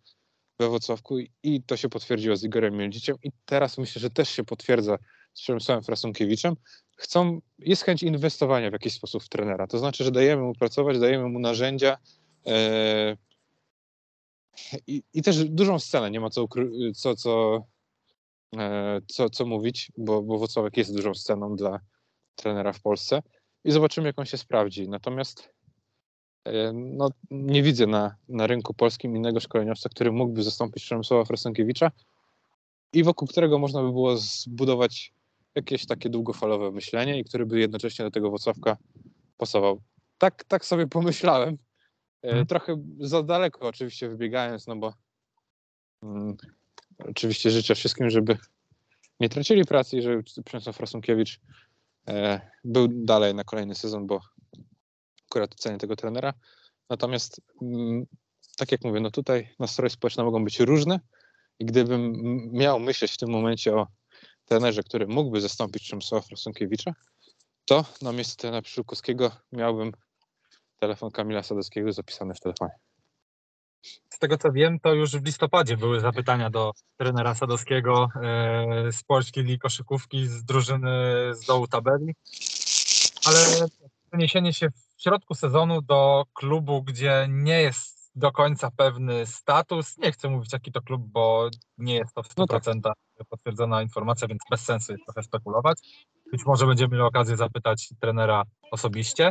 [0.59, 4.45] we Wrocławku i to się potwierdziło z Igorem Mieldziciem i teraz myślę, że też się
[4.45, 4.99] potwierdza
[5.35, 6.57] z Przemysławem Frasunkiewicz,em
[7.01, 10.99] chcą, jest chęć inwestowania w jakiś sposób w trenera, to znaczy, że dajemy mu pracować,
[10.99, 11.99] dajemy mu narzędzia,
[12.47, 13.17] e,
[14.87, 16.47] i, i też dużą scenę, nie ma co,
[16.95, 17.65] co, co,
[18.57, 21.81] e, co, co mówić, bo, bo Włocławek jest dużą sceną dla
[22.35, 23.23] trenera w Polsce
[23.65, 24.89] i zobaczymy, jak on się sprawdzi.
[24.89, 25.53] Natomiast
[26.45, 31.91] e, no, nie widzę na, na rynku polskim innego szkoleniowca, który mógłby zastąpić Przemysława Frasenkiewicza
[32.93, 35.13] i wokół którego można by było zbudować
[35.55, 38.77] jakieś takie długofalowe myślenie i który by jednocześnie do tego Włocławka
[39.37, 39.83] pasował.
[40.19, 41.59] Tak, tak sobie pomyślałem,
[42.23, 42.47] Hmm.
[42.47, 44.95] Trochę za daleko oczywiście wybiegając, no bo
[46.03, 46.37] mm,
[46.99, 48.39] oczywiście życzę wszystkim, żeby
[49.21, 51.41] nie tracili pracy i żeby Przemysław Frasunkiewicz
[52.09, 54.21] e, był dalej na kolejny sezon, bo
[55.31, 56.35] akurat cenię tego trenera.
[56.91, 58.07] Natomiast mm,
[58.57, 61.01] tak jak mówię, no tutaj nastroje społeczne mogą być różne
[61.59, 62.13] i gdybym
[62.53, 63.87] miał myśleć w tym momencie o
[64.51, 66.93] trenerze, który mógłby zastąpić Przemysława Frasunkiewicza,
[67.65, 69.93] to na miejsce trenera Przyszukowskiego miałbym
[70.81, 72.73] telefon Kamila Sadowskiego zapisany w telefonie.
[74.09, 79.03] Z tego co wiem, to już w listopadzie były zapytania do trenera Sadowskiego e, z
[79.05, 80.91] Polskiej Ligi Koszykówki, z drużyny
[81.35, 82.15] z dołu tabeli,
[83.27, 83.39] ale
[84.09, 87.90] przeniesienie się w środku sezonu do klubu, gdzie nie jest
[88.21, 91.49] do końca pewny status, nie chcę mówić jaki to klub, bo
[91.79, 93.29] nie jest to w 100% no tak.
[93.29, 95.79] potwierdzona informacja, więc bez sensu jest trochę spekulować.
[96.33, 99.31] Być może będziemy mieli okazję zapytać trenera osobiście.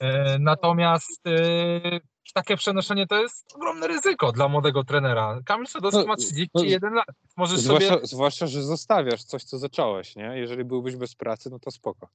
[0.00, 2.00] E, natomiast e,
[2.34, 5.40] takie przenoszenie to jest ogromne ryzyko dla młodego trenera.
[5.44, 7.06] Kamil Sadowski no, ma 31 no, lat.
[7.36, 8.06] Możesz zwłaszcza, sobie...
[8.06, 10.32] zwłaszcza, że zostawiasz coś, co zacząłeś, nie?
[10.34, 12.08] Jeżeli byłbyś bez pracy, no to spoko.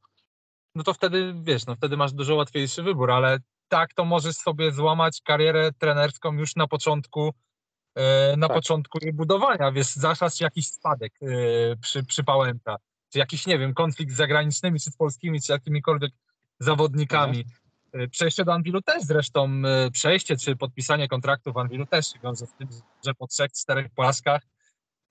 [0.76, 4.72] No to wtedy, wiesz, no wtedy masz dużo łatwiejszy wybór, ale tak to możesz sobie
[4.72, 7.34] złamać karierę trenerską już na początku
[7.96, 8.58] e, na tak.
[8.58, 11.14] początku jej budowania, wiesz, zaszłaś jakiś spadek
[11.82, 12.78] przy, przy Pałęta,
[13.14, 16.12] czy jakiś, nie wiem, konflikt z zagranicznymi, czy z polskimi, czy jakimikolwiek
[16.60, 17.38] zawodnikami.
[17.40, 18.10] Mhm.
[18.10, 22.46] Przejście do Anwilu też zresztą, e, przejście czy podpisanie kontraktu w Anwilu też się wiąże
[22.46, 22.68] z tym,
[23.06, 24.42] że po trzech, czterech porażkach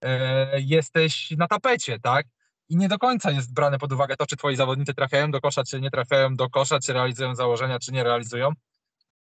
[0.03, 2.27] e, jesteś na tapecie, tak?
[2.71, 5.65] I nie do końca jest brane pod uwagę to, czy twoi zawodnicy trafiają do kosza,
[5.65, 8.53] czy nie trafiają do kosza, czy realizują założenia, czy nie realizują.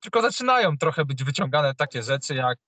[0.00, 2.58] Tylko zaczynają trochę być wyciągane takie rzeczy jak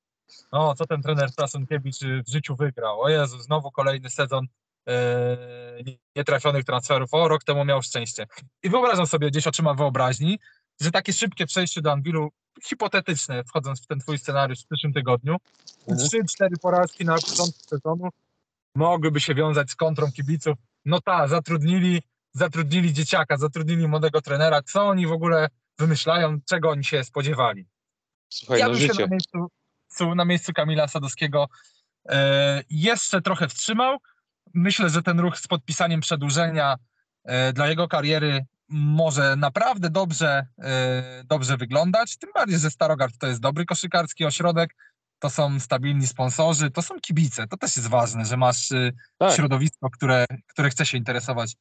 [0.50, 3.00] o, co ten trener Strasunkiewicz w życiu wygrał.
[3.00, 4.46] O Jezu, znowu kolejny sezon
[6.16, 7.08] nietrafionych transferów.
[7.12, 8.26] O, rok temu miał szczęście.
[8.62, 10.38] I wyobrażam sobie gdzieś oczyma wyobraźni,
[10.80, 12.28] że takie szybkie przejście do Anwilu,
[12.62, 15.36] hipotetyczne, wchodząc w ten twój scenariusz w przyszłym tygodniu,
[15.88, 16.08] mhm.
[16.08, 18.08] trzy, cztery porażki na początku sezonu
[18.78, 20.56] mogłyby się wiązać z kontrą kibiców.
[20.84, 22.02] No tak, zatrudnili,
[22.32, 24.62] zatrudnili dzieciaka, zatrudnili młodego trenera.
[24.62, 25.48] Co oni w ogóle
[25.78, 27.66] wymyślają, czego oni się spodziewali?
[28.28, 28.94] Słuchaj, ja no bym życie.
[28.94, 31.48] się na miejscu, na miejscu Kamila Sadowskiego
[32.08, 33.98] e, jeszcze trochę wstrzymał.
[34.54, 36.76] Myślę, że ten ruch z podpisaniem przedłużenia
[37.24, 42.18] e, dla jego kariery może naprawdę dobrze, e, dobrze wyglądać.
[42.18, 44.74] Tym bardziej, że Starogard to jest dobry koszykarski ośrodek,
[45.18, 47.46] to są stabilni sponsorzy, to są kibice.
[47.46, 49.36] To też jest ważne, że masz e, tak.
[49.36, 51.56] środowisko, które, które chce się interesować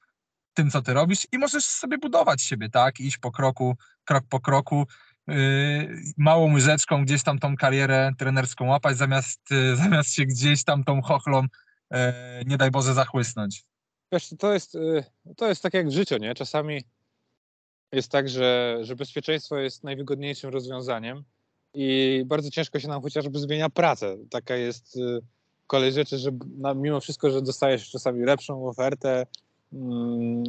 [0.54, 3.00] tym, co ty robisz i możesz sobie budować siebie, tak?
[3.00, 4.88] Iść po kroku, krok po kroku,
[5.28, 5.36] yy,
[6.18, 11.02] małą łyżeczką gdzieś tam tą karierę trenerską łapać, zamiast, yy, zamiast się gdzieś tam tą
[11.02, 11.42] chochlą,
[11.92, 12.00] yy,
[12.46, 13.64] nie daj Boże, zachłysnąć.
[14.12, 15.04] Wiesz, to jest, yy,
[15.38, 16.36] to jest tak jak w życiu, nie?
[16.36, 16.84] Czasami
[17.92, 21.24] jest tak, że, że bezpieczeństwo jest najwygodniejszym rozwiązaniem
[21.74, 24.18] i bardzo ciężko się nam chociażby zmienia pracę.
[24.30, 25.22] Taka jest yy,
[25.68, 26.32] kolej rzeczy, że
[26.76, 29.26] mimo wszystko, że dostajesz czasami lepszą ofertę,
[29.74, 30.44] Mm,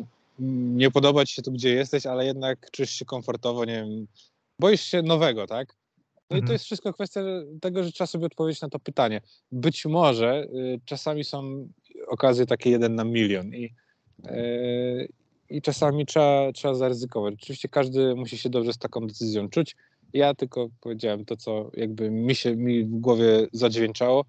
[0.76, 4.06] nie podoba ci się tu, gdzie jesteś, ale jednak czujesz się komfortowo, nie wiem,
[4.60, 5.76] boisz się nowego, tak?
[6.30, 6.38] No mhm.
[6.38, 6.52] i to mhm.
[6.52, 7.20] jest wszystko kwestia
[7.60, 9.20] tego, że trzeba sobie odpowiedzieć na to pytanie.
[9.52, 11.68] Być może y, czasami są
[12.08, 13.74] okazje takie jeden na milion i,
[14.26, 15.08] y,
[15.50, 17.34] i czasami trzeba, trzeba zaryzykować.
[17.34, 19.76] Oczywiście każdy musi się dobrze z taką decyzją czuć.
[20.12, 24.24] Ja tylko powiedziałem to, co jakby mi się mi w głowie zadźwięczało,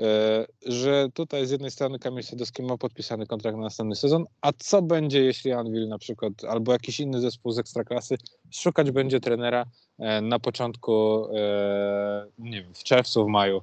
[0.00, 4.52] E, że tutaj z jednej strony Kamil Sadowski ma podpisany kontrakt na następny sezon, a
[4.52, 8.16] co będzie, jeśli Anvil na przykład albo jakiś inny zespół z Ekstraklasy
[8.50, 9.64] szukać będzie trenera
[9.98, 13.62] e, na początku, e, nie wiem, w czerwcu, w maju.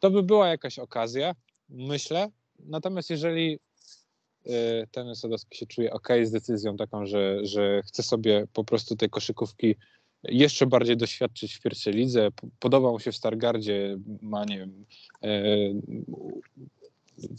[0.00, 1.34] To by była jakaś okazja,
[1.68, 2.30] myślę.
[2.58, 3.58] Natomiast jeżeli
[4.90, 9.10] ten Sadowski się czuje ok z decyzją taką, że, że chce sobie po prostu tej
[9.10, 9.76] koszykówki
[10.24, 12.28] jeszcze bardziej doświadczyć w pierwszej lidze.
[12.58, 14.84] Podoba mu się w Stargardzie, ma nie wiem,
[15.22, 15.48] e,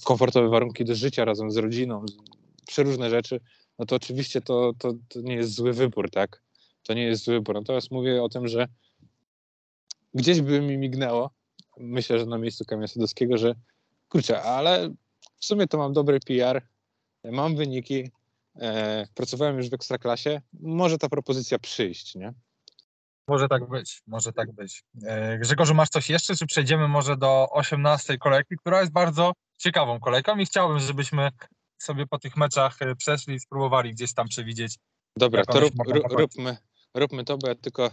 [0.03, 2.05] komfortowe warunki do życia razem z rodziną,
[2.67, 3.39] przeróżne rzeczy,
[3.79, 6.43] no to oczywiście to, to, to nie jest zły wybór, tak?
[6.83, 7.55] To nie jest zły wybór.
[7.55, 8.67] Natomiast mówię o tym, że
[10.13, 11.31] gdzieś by mi mignęło,
[11.77, 13.55] myślę, że na miejscu Kamila Sadowskiego, że
[14.09, 14.89] kurczę, ale
[15.35, 16.61] w sumie to mam dobry PR,
[17.23, 18.11] mam wyniki,
[18.55, 22.33] e, pracowałem już w Ekstraklasie, może ta propozycja przyjść, nie?
[23.27, 24.83] Może tak być, może tak być.
[25.05, 29.99] E, Grzegorzu, masz coś jeszcze, czy przejdziemy może do 18 kolejki, która jest bardzo ciekawą
[29.99, 31.29] kolejką i chciałbym, żebyśmy
[31.77, 34.77] sobie po tych meczach e, przeszli i spróbowali gdzieś tam przewidzieć.
[35.17, 36.57] Dobra, to rób, rób, róbmy,
[36.93, 37.91] róbmy to, bo ja tylko y,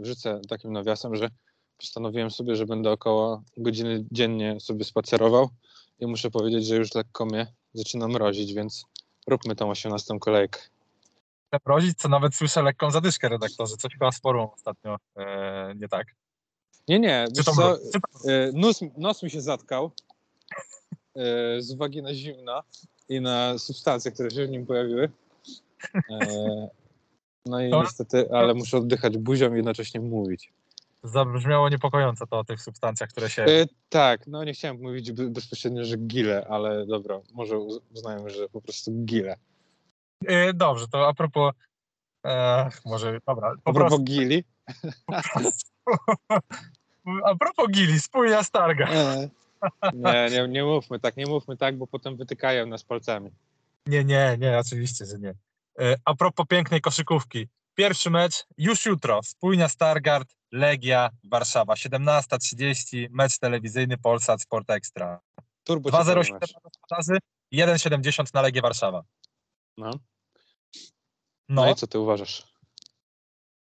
[0.00, 1.28] wrzucę takim nawiasem, że
[1.78, 5.48] postanowiłem sobie, że będę około godziny dziennie sobie spacerował
[5.98, 8.84] i muszę powiedzieć, że już lekko mnie zaczyna mrozić, więc
[9.26, 10.60] róbmy tą 18 kolejkę
[11.52, 13.76] przeprowadzić, co nawet słyszę lekką zadyszkę redaktorze.
[13.76, 16.06] Coś chyba z formą ostatnio e, nie tak.
[16.88, 17.26] Nie, nie.
[17.36, 17.78] Czy to co, e,
[18.54, 19.90] nos, nos mi się zatkał
[21.16, 22.62] e, z uwagi na zimno
[23.08, 25.10] i na substancje, które się w nim pojawiły.
[26.10, 26.68] E,
[27.46, 30.52] no i to, niestety, ale muszę oddychać buzią i jednocześnie mówić.
[31.02, 33.42] Zabrzmiało niepokojąco to o tych substancjach, które się...
[33.42, 37.58] E, tak, no nie chciałem mówić bezpośrednio, że gile, ale dobra, może
[37.94, 39.36] uznajmy, że po prostu gile.
[40.26, 41.54] E, dobrze, to a propos.
[42.26, 43.54] E, może, dobra.
[43.64, 44.44] Po a propos prostu, Gili?
[47.24, 48.88] a propos Gili, spójnia Starga.
[48.88, 49.28] E,
[49.92, 53.30] nie, nie, nie mówmy tak, nie mówmy tak, bo potem wytykają nas palcami.
[53.86, 55.34] Nie, nie, nie, oczywiście, że nie.
[56.04, 57.48] A propos pięknej koszykówki.
[57.74, 59.20] Pierwszy mecz już jutro.
[59.22, 61.74] Spójnia Stargard, Legia, Warszawa.
[61.74, 65.20] 17.30, mecz telewizyjny Polsat Sport Extra.
[65.68, 66.38] 2.07
[66.90, 69.02] na 1.70 na Legię Warszawa.
[69.78, 69.90] No.
[71.48, 71.64] No.
[71.64, 72.52] no i co ty uważasz?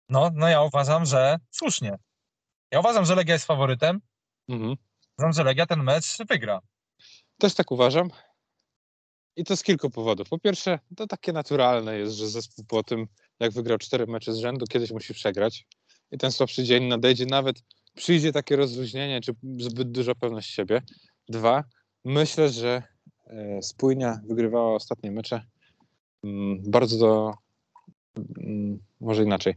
[0.09, 1.99] No, no ja uważam, że słusznie.
[2.71, 4.01] Ja uważam, że Legia jest faworytem.
[4.49, 4.77] Mhm.
[5.19, 6.61] Uważam, że Legia ten mecz wygra.
[7.39, 8.11] Też tak uważam.
[9.37, 10.29] I to z kilku powodów.
[10.29, 13.07] Po pierwsze, to takie naturalne jest, że zespół po tym,
[13.41, 15.67] jak wygrał cztery mecze z rzędu, kiedyś musi przegrać.
[16.11, 17.63] I ten słabszy dzień nadejdzie, nawet
[17.97, 20.83] przyjdzie takie rozluźnienie, czy zbyt duża pewność siebie.
[21.29, 21.65] Dwa,
[22.05, 22.83] myślę, że
[23.27, 25.45] e, spójnia wygrywała ostatnie mecze
[26.25, 27.35] mm, bardzo
[29.01, 29.55] może inaczej,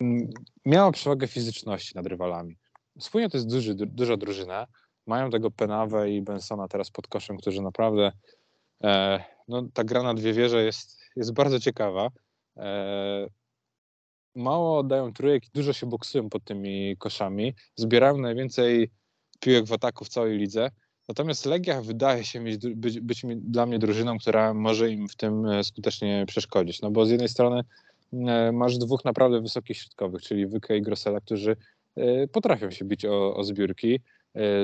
[0.00, 0.30] mm,
[0.64, 2.56] miała przewagę fizyczności nad rywalami.
[3.00, 4.66] Wspólnie to jest duży, duża drużyna.
[5.06, 8.12] Mają tego Penawę i Bensona teraz pod koszem, którzy naprawdę
[8.84, 12.10] e, no, ta gra na dwie wieże jest, jest bardzo ciekawa.
[12.56, 13.26] E,
[14.34, 17.54] mało oddają trójek, dużo się boksują pod tymi koszami.
[17.76, 18.90] Zbierają najwięcej
[19.40, 20.70] piłek w ataku w całej lidze.
[21.08, 22.44] Natomiast Legia wydaje się
[22.74, 26.80] być, być dla mnie drużyną, która może im w tym e, skutecznie przeszkodzić.
[26.80, 27.60] No bo z jednej strony
[28.12, 31.56] e, masz dwóch naprawdę wysokich środkowych, czyli Wykę i Grossela, którzy
[31.96, 34.00] e, potrafią się bić o, o zbiórki.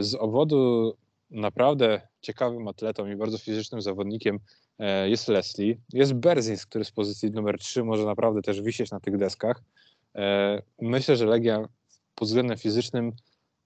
[0.01, 0.93] Z owodu
[1.31, 4.39] naprawdę ciekawym atletą i bardzo fizycznym zawodnikiem
[5.05, 5.77] jest Leslie.
[5.93, 9.63] Jest Berzins, który z pozycji numer 3 może naprawdę też wisieć na tych deskach.
[10.81, 11.69] Myślę, że Legia
[12.15, 13.13] pod względem fizycznym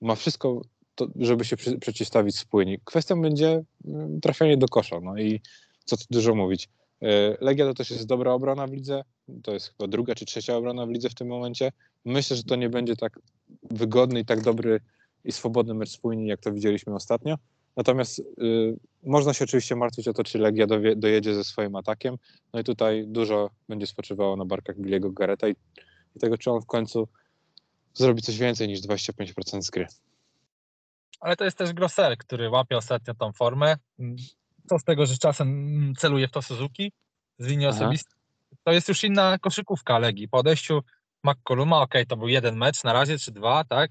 [0.01, 0.61] ma wszystko
[0.97, 2.79] to, żeby się przy, przeciwstawić spójnie.
[2.85, 5.41] Kwestią będzie mm, trafianie do kosza, no i
[5.85, 6.69] co tu dużo mówić.
[7.03, 9.03] E, Legia to też jest dobra obrona w lidze,
[9.43, 11.73] to jest chyba druga czy trzecia obrona w lidze w tym momencie.
[12.05, 13.21] Myślę, że to nie będzie tak
[13.71, 14.81] wygodny i tak dobry
[15.25, 17.37] i swobodny mecz spójny, jak to widzieliśmy ostatnio.
[17.77, 18.25] Natomiast y,
[19.03, 22.17] można się oczywiście martwić o to, czy Legia dowie, dojedzie ze swoim atakiem.
[22.53, 25.55] No i tutaj dużo będzie spoczywało na barkach Billiego Gareta i,
[26.17, 27.09] i tego, czy on w końcu
[27.95, 29.87] zrobi coś więcej niż 25% z gry
[31.21, 33.77] ale to jest też Grosser, który łapie ostatnio tą formę.
[34.69, 36.93] Co z tego, że czasem celuje w to Suzuki
[37.39, 38.19] z linii osobistej.
[38.63, 40.29] To jest już inna koszykówka Legii.
[40.29, 40.83] Po odejściu
[41.25, 43.91] McColluma, ok, to był jeden mecz na razie, czy dwa, tak?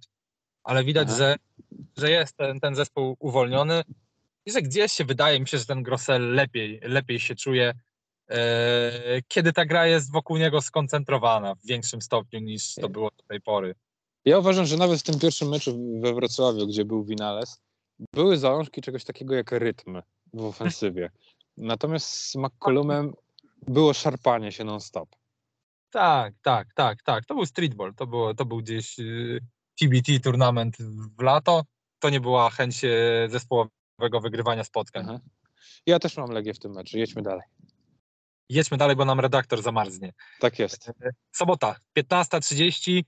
[0.64, 1.36] Ale widać, że,
[1.98, 3.84] że jest ten, ten zespół uwolniony
[4.46, 7.74] i że gdzieś się wydaje mi się, że ten Grossel lepiej, lepiej się czuje,
[8.30, 13.24] e, kiedy ta gra jest wokół niego skoncentrowana w większym stopniu niż to było do
[13.24, 13.76] tej pory.
[14.26, 17.62] Ja uważam, że nawet w tym pierwszym meczu we Wrocławiu, gdzie był Winales,
[18.14, 20.02] były zalążki czegoś takiego jak rytm
[20.34, 21.10] w ofensywie.
[21.58, 23.14] Natomiast z McCollumem
[23.68, 25.10] było szarpanie się non-stop.
[25.90, 27.26] Tak, tak, tak, tak.
[27.26, 27.94] To był streetball.
[27.96, 28.96] To, było, to był gdzieś
[29.80, 30.78] TBT y, turnament
[31.18, 31.64] w lato.
[32.00, 35.06] To nie była chęć y, zespołowego wygrywania spotkań.
[35.10, 35.20] Aha.
[35.86, 36.98] Ja też mam Legię w tym meczu.
[36.98, 37.44] Jedźmy dalej.
[38.50, 40.14] Jedźmy dalej, bo nam redaktor zamarznie.
[40.40, 40.92] Tak jest.
[41.32, 43.04] Sobota, 15.30.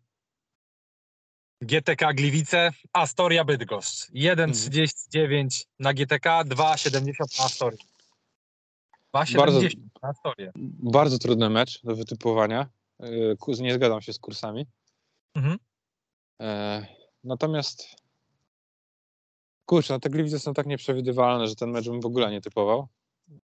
[1.61, 4.11] GTK Gliwice, Astoria Bydgoszcz.
[4.11, 7.77] 1,39 na GTK, 2,70 na Astorię.
[9.15, 9.69] 2,70
[10.03, 10.51] na Astorię.
[10.91, 12.69] Bardzo trudny mecz do wytypowania.
[12.99, 14.65] E, nie zgadzam się z kursami.
[15.35, 15.57] Mhm.
[16.41, 16.85] E,
[17.23, 17.95] natomiast
[19.65, 22.87] kurczę, no te Gliwice są tak nieprzewidywalne, że ten mecz bym w ogóle nie typował.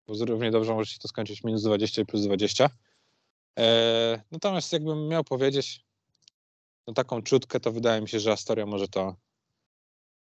[0.07, 2.71] Bo równie dobrze może się to skończyć minus 20 i plus 20.
[3.59, 5.85] E, natomiast jakbym miał powiedzieć,
[6.93, 9.17] no taką czutkę, to wydaje mi się, że Astoria może to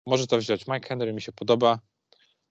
[0.05, 0.67] może to wziąć.
[0.67, 1.79] Mike Henry mi się podoba.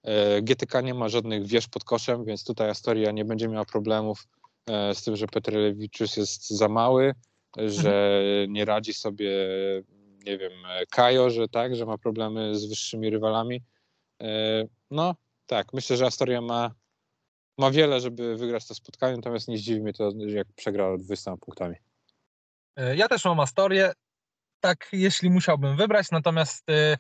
[0.02, 4.26] E, GTK nie ma żadnych wież pod koszem, więc tutaj Astoria nie będzie miała problemów
[4.66, 7.14] e, z tym, że Petrelewiczus jest za mały,
[7.56, 8.52] że mhm.
[8.52, 9.30] nie radzi sobie,
[10.24, 10.52] nie wiem,
[10.90, 13.62] Kajo, że tak, że ma problemy z wyższymi rywalami.
[14.22, 15.14] E, no
[15.46, 16.74] tak, myślę, że Astoria ma,
[17.58, 21.76] ma wiele, żeby wygrać to spotkanie, natomiast nie zdziwi mnie to, jak przegra 20 punktami.
[22.76, 23.92] E, ja też mam Astorię,
[24.60, 26.96] tak jeśli musiałbym wybrać, natomiast e,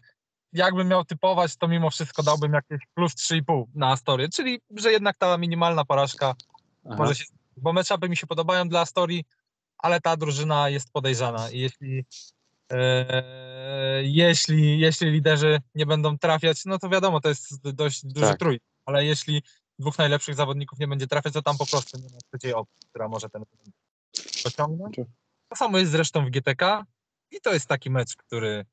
[0.52, 5.18] jakbym miał typować, to mimo wszystko dałbym jakieś plus 3,5 na Astorię, czyli że jednak
[5.18, 6.34] ta minimalna porażka
[6.86, 6.96] Aha.
[6.98, 7.24] może się...
[7.56, 9.24] Bo meczapy mi się podobają dla Astorii,
[9.78, 12.04] ale ta drużyna jest podejrzana i jeśli
[12.72, 18.38] e, jeśli, jeśli liderzy nie będą trafiać, no to wiadomo, to jest dość duży tak.
[18.38, 19.42] trój, ale jeśli
[19.78, 23.08] dwóch najlepszych zawodników nie będzie trafiać, to tam po prostu nie ma trzeciej opcji, która
[23.08, 23.42] może ten
[24.44, 24.96] pociągnąć.
[25.52, 26.84] To samo jest zresztą w GTK
[27.30, 28.66] i to jest taki mecz, który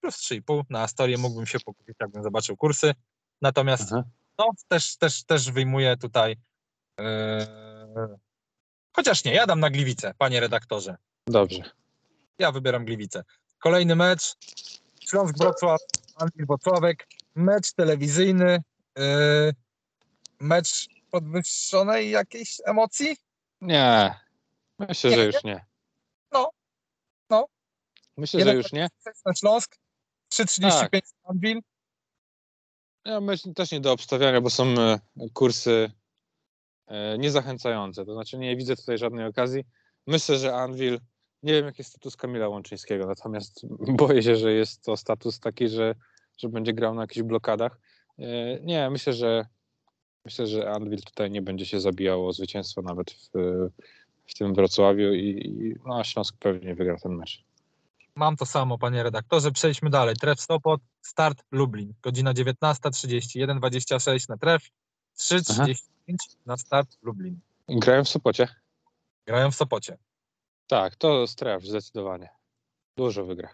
[0.00, 2.94] plus 3,5 na Astorię mógłbym się pokupić, jakbym zobaczył kursy.
[3.42, 3.90] Natomiast
[4.38, 6.36] no, też, też, też wyjmuję tutaj
[6.98, 7.04] yy...
[8.92, 10.96] chociaż nie, ja dam na Gliwice, panie redaktorze.
[11.26, 11.62] Dobrze.
[12.38, 13.24] Ja wybieram Gliwice.
[13.58, 14.36] Kolejny mecz
[15.00, 15.80] Śląsk Wrocław,
[16.16, 18.62] Anwil Wrocławek, mecz telewizyjny,
[18.96, 19.04] yy...
[20.40, 23.16] mecz podwyższonej jakiejś emocji?
[23.60, 24.14] Nie,
[24.78, 25.73] myślę, nie, że już nie.
[26.34, 26.50] No,
[27.30, 27.46] no.
[28.16, 28.88] Myślę, Jeden że już nie.
[29.26, 29.76] Na Śląsk,
[30.32, 31.02] 3,35 tak.
[31.24, 31.60] Anvil.
[33.04, 34.98] Ja myślę też nie do obstawiania, bo są e,
[35.32, 35.90] kursy
[36.86, 38.04] e, niezachęcające.
[38.04, 39.64] To znaczy nie widzę tutaj żadnej okazji.
[40.06, 41.00] Myślę, że Anvil,
[41.42, 43.66] nie wiem jaki jest status Kamila Łączyńskiego, natomiast
[44.00, 45.94] boję się, że jest to status taki, że,
[46.38, 47.80] że będzie grał na jakichś blokadach.
[48.18, 49.46] E, nie, myślę, że
[50.24, 53.30] myślę, że Anvil tutaj nie będzie się zabijało o zwycięstwo nawet w,
[54.26, 57.44] w tym Wrocławiu i, i no, Śląsk pewnie wygra ten mecz.
[58.16, 59.52] Mam to samo, panie redaktorze.
[59.52, 60.16] Przejdźmy dalej.
[60.16, 61.94] Tref Sopot, start Lublin.
[62.02, 64.62] Godzina 19.30, 1.26 na tref,
[65.18, 65.74] 3.35
[66.46, 67.40] na start Lublin.
[67.68, 68.48] Grają w Sopocie?
[69.26, 69.98] Grają w Sopocie.
[70.66, 72.28] Tak, to stref zdecydowanie.
[72.96, 73.48] Dużo wygra.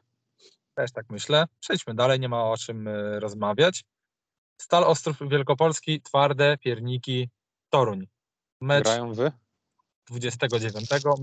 [0.75, 1.45] Też tak myślę.
[1.61, 3.85] Przejdźmy dalej, nie ma o czym e, rozmawiać.
[4.61, 7.29] Stal Ostrów Wielkopolski, twarde, pierniki,
[7.71, 8.07] Toruń.
[8.61, 9.33] Mecz Grają wy?
[10.11, 10.75] 29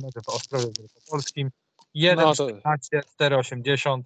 [0.04, 1.50] mecz w Ostrowie Wielkopolskim.
[1.96, 2.48] 1,14, no to...
[3.26, 4.02] 4,80.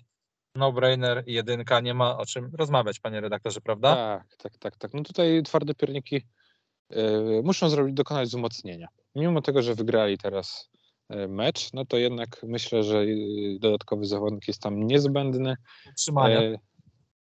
[0.56, 3.96] no-brainer, jedynka, nie ma o czym rozmawiać, panie redaktorze, prawda?
[3.96, 4.94] Tak, tak, tak, tak.
[4.94, 8.88] No tutaj twarde pierniki y, muszą zrobić, dokonać wzmocnienia.
[9.16, 10.70] Mimo tego, że wygrali teraz
[11.14, 15.56] y, mecz, no to jednak myślę, że y, dodatkowy zawodnik jest tam niezbędny.
[15.90, 16.42] Utrzymania.
[16.42, 16.60] E,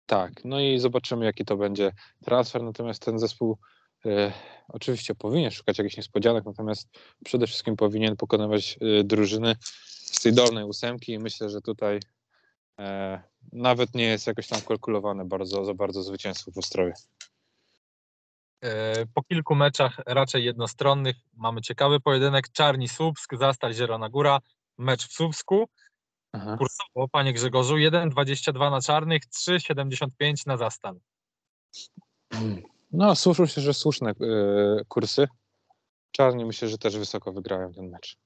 [0.06, 1.92] tak, no i zobaczymy, jaki to będzie
[2.26, 2.64] transfer.
[2.64, 3.58] Natomiast ten zespół
[4.68, 6.90] oczywiście powinien szukać jakichś niespodzianek, natomiast
[7.26, 9.56] przede wszystkim powinien pokonywać e, drużyny
[9.90, 12.00] z tej dolnej ósemki i myślę, że tutaj
[12.80, 16.94] e, nawet nie jest jakoś tam kalkulowane bardzo, za bardzo zwycięstwo w Ostrowie.
[18.62, 22.50] E, Po kilku meczach raczej jednostronnych mamy ciekawy pojedynek.
[22.50, 24.40] Czarni Słupsk, Zastal Zielona Góra,
[24.78, 25.70] mecz w Słupsku.
[26.32, 26.58] Aha.
[26.58, 31.00] Kursowo, panie Grzegorzu, 1,22 na czarnych, 3,75 na Zastal.
[32.94, 34.16] No, słyszą się, że słuszne e,
[34.88, 35.28] kursy.
[36.12, 38.18] Czarni myślę, że też wysoko wygrają ten mecz.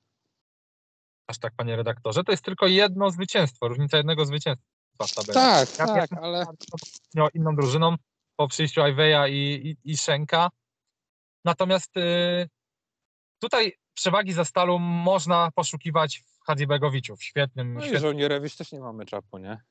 [1.27, 2.23] Aż tak, panie redaktorze.
[2.23, 4.65] To jest tylko jedno zwycięstwo, różnica jednego zwycięstwa
[5.07, 5.33] w tabeli.
[5.33, 6.45] Tak, Ja tak, ale
[7.33, 7.95] inną drużyną
[8.35, 10.49] po przyjściu Iweja i, i, i Szenka.
[11.45, 12.49] Natomiast y,
[13.39, 18.71] tutaj przewagi za stalu można poszukiwać w Hadzibegowiciu, w świetnym, no i świetnym żołnierewicz też
[18.71, 19.61] nie mamy czapu, nie?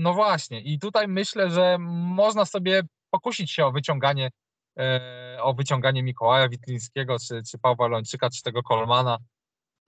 [0.00, 4.30] No właśnie, i tutaj myślę, że można sobie pokusić się o wyciąganie,
[4.78, 9.18] e, o wyciąganie Mikołaja Witlińskiego, czy, czy Pawła Lończyka, czy tego Kolmana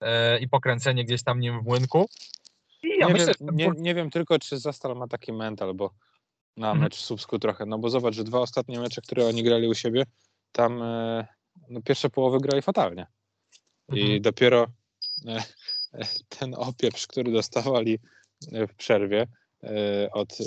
[0.01, 2.09] e, i pokręcenie gdzieś tam nim w młynku.
[2.83, 5.91] Ja nie, myślę, wiem, nie, nie wiem tylko, czy Zastal ma taki mental, bo
[6.57, 6.79] na Mhm.
[6.79, 9.73] mecz w Słupsku trochę, no bo zobacz, że dwa ostatnie mecze, które oni grali u
[9.73, 10.03] siebie,
[10.51, 11.27] tam e,
[11.69, 13.07] no pierwsze połowy grali fatalnie.
[13.93, 14.21] I Mhm.
[14.21, 14.67] dopiero
[16.29, 17.99] ten opieprz, który dostawali
[18.51, 19.27] w przerwie
[20.11, 20.37] od,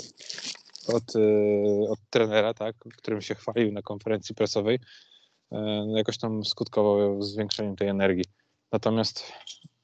[0.87, 4.75] od, e, od trenera, tak, którym się chwalił na konferencji prasowej,
[5.51, 5.57] e,
[5.87, 8.25] no jakoś tam skutkował zwiększeniem tej energii.
[8.71, 9.33] Natomiast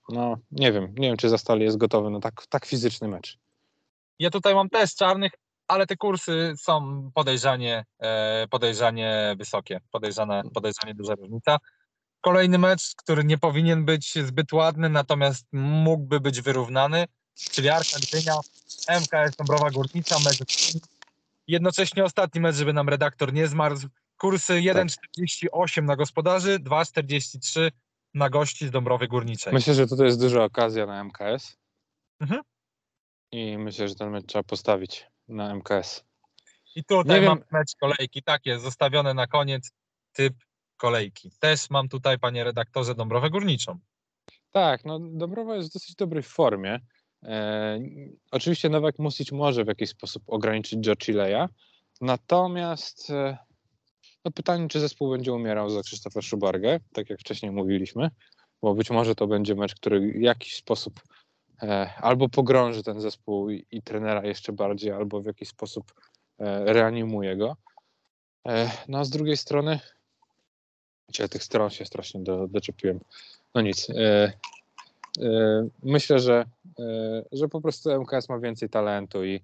[0.10, 3.38] no nie wiem, nie wiem, czy Zastal jest gotowy na tak, tak fizyczny mecz.
[4.20, 5.32] ja tutaj mam też czarnych,
[5.68, 11.58] ale te kursy są podejrzanie, e, podejrzanie wysokie, podejrzane, podejrzanie duża różnica.
[12.22, 17.06] Kolejny mecz, który nie powinien być zbyt ładny, natomiast mógłby być wyrównany,
[17.36, 18.36] czyli Arka Gdynia,
[18.88, 20.40] MKS Dąbrowa Górnicza, mecz
[21.48, 23.88] Jednocześnie ostatni mecz, żeby nam redaktor nie zmarzł.
[24.18, 27.72] Kursy 1,48 na gospodarzy, 2,43
[28.14, 29.54] na gości z Dąbrowy Górniczej.
[29.54, 31.58] Myślę, że tutaj jest duża okazja na MKS.
[32.20, 32.42] Mhm.
[33.32, 36.04] I myślę, że ten mecz trzeba postawić na MKS.
[36.76, 39.72] I tutaj Nie wiem- mam mecz kolejki, tak jest, zostawione na koniec
[40.14, 40.34] typ
[40.78, 41.32] kolejki.
[41.40, 43.80] Też mam tutaj, panie redaktorze, Dąbrowę Górniczą.
[44.52, 46.80] Tak, no Dąbrowa jest w dosyć dobrej formie.
[47.26, 47.80] E,
[48.32, 51.48] oczywiście Nowak Music może w jakiś sposób ograniczyć Chileya,
[52.02, 53.38] natomiast e,
[54.26, 58.10] no pytanie, czy zespół będzie umierał za Krzysztofa Szubargę, tak jak wcześniej mówiliśmy,
[58.62, 61.02] bo być może to będzie mecz, który w jakiś sposób
[61.62, 65.94] e, albo pogrąży ten zespół i, i trenera jeszcze bardziej, albo w jakiś sposób
[66.40, 67.58] e, reanimuje go.
[68.48, 69.80] E, no a z drugiej strony,
[71.14, 73.00] Cię tych stron się strasznie do, doczepiłem.
[73.56, 73.88] No nic.
[75.22, 76.46] E, myślę, że,
[76.80, 79.42] e, że po prostu MKS ma więcej talentu i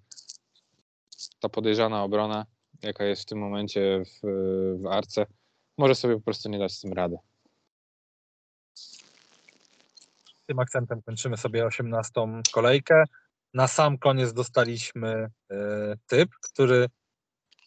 [1.40, 2.46] ta podejrzana obrona,
[2.82, 4.28] jaka jest w tym momencie w,
[4.82, 5.26] w Arce,
[5.78, 7.18] może sobie po prostu nie dać z tym rady.
[10.48, 12.12] Tym akcentem kończymy sobie 18
[12.52, 13.04] kolejkę.
[13.54, 16.88] Na sam koniec dostaliśmy e, typ, który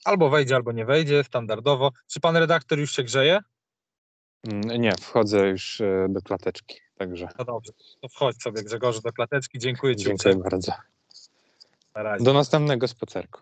[0.05, 1.90] albo wejdzie, albo nie wejdzie, standardowo.
[2.07, 3.38] Czy pan redaktor już się grzeje?
[4.45, 9.12] Mm, Nie, wchodzę już e, do klateczki, także No dobrze, to wchodź sobie Grzegorzu do
[9.12, 9.59] klateczki.
[9.59, 10.72] Dziękuję ci dziękuję bardzo.
[11.95, 12.24] Na razie.
[12.24, 13.40] Do następnego spacerku.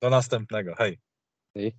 [0.00, 0.74] Do następnego.
[0.74, 0.98] Hej.
[1.54, 1.74] Hej.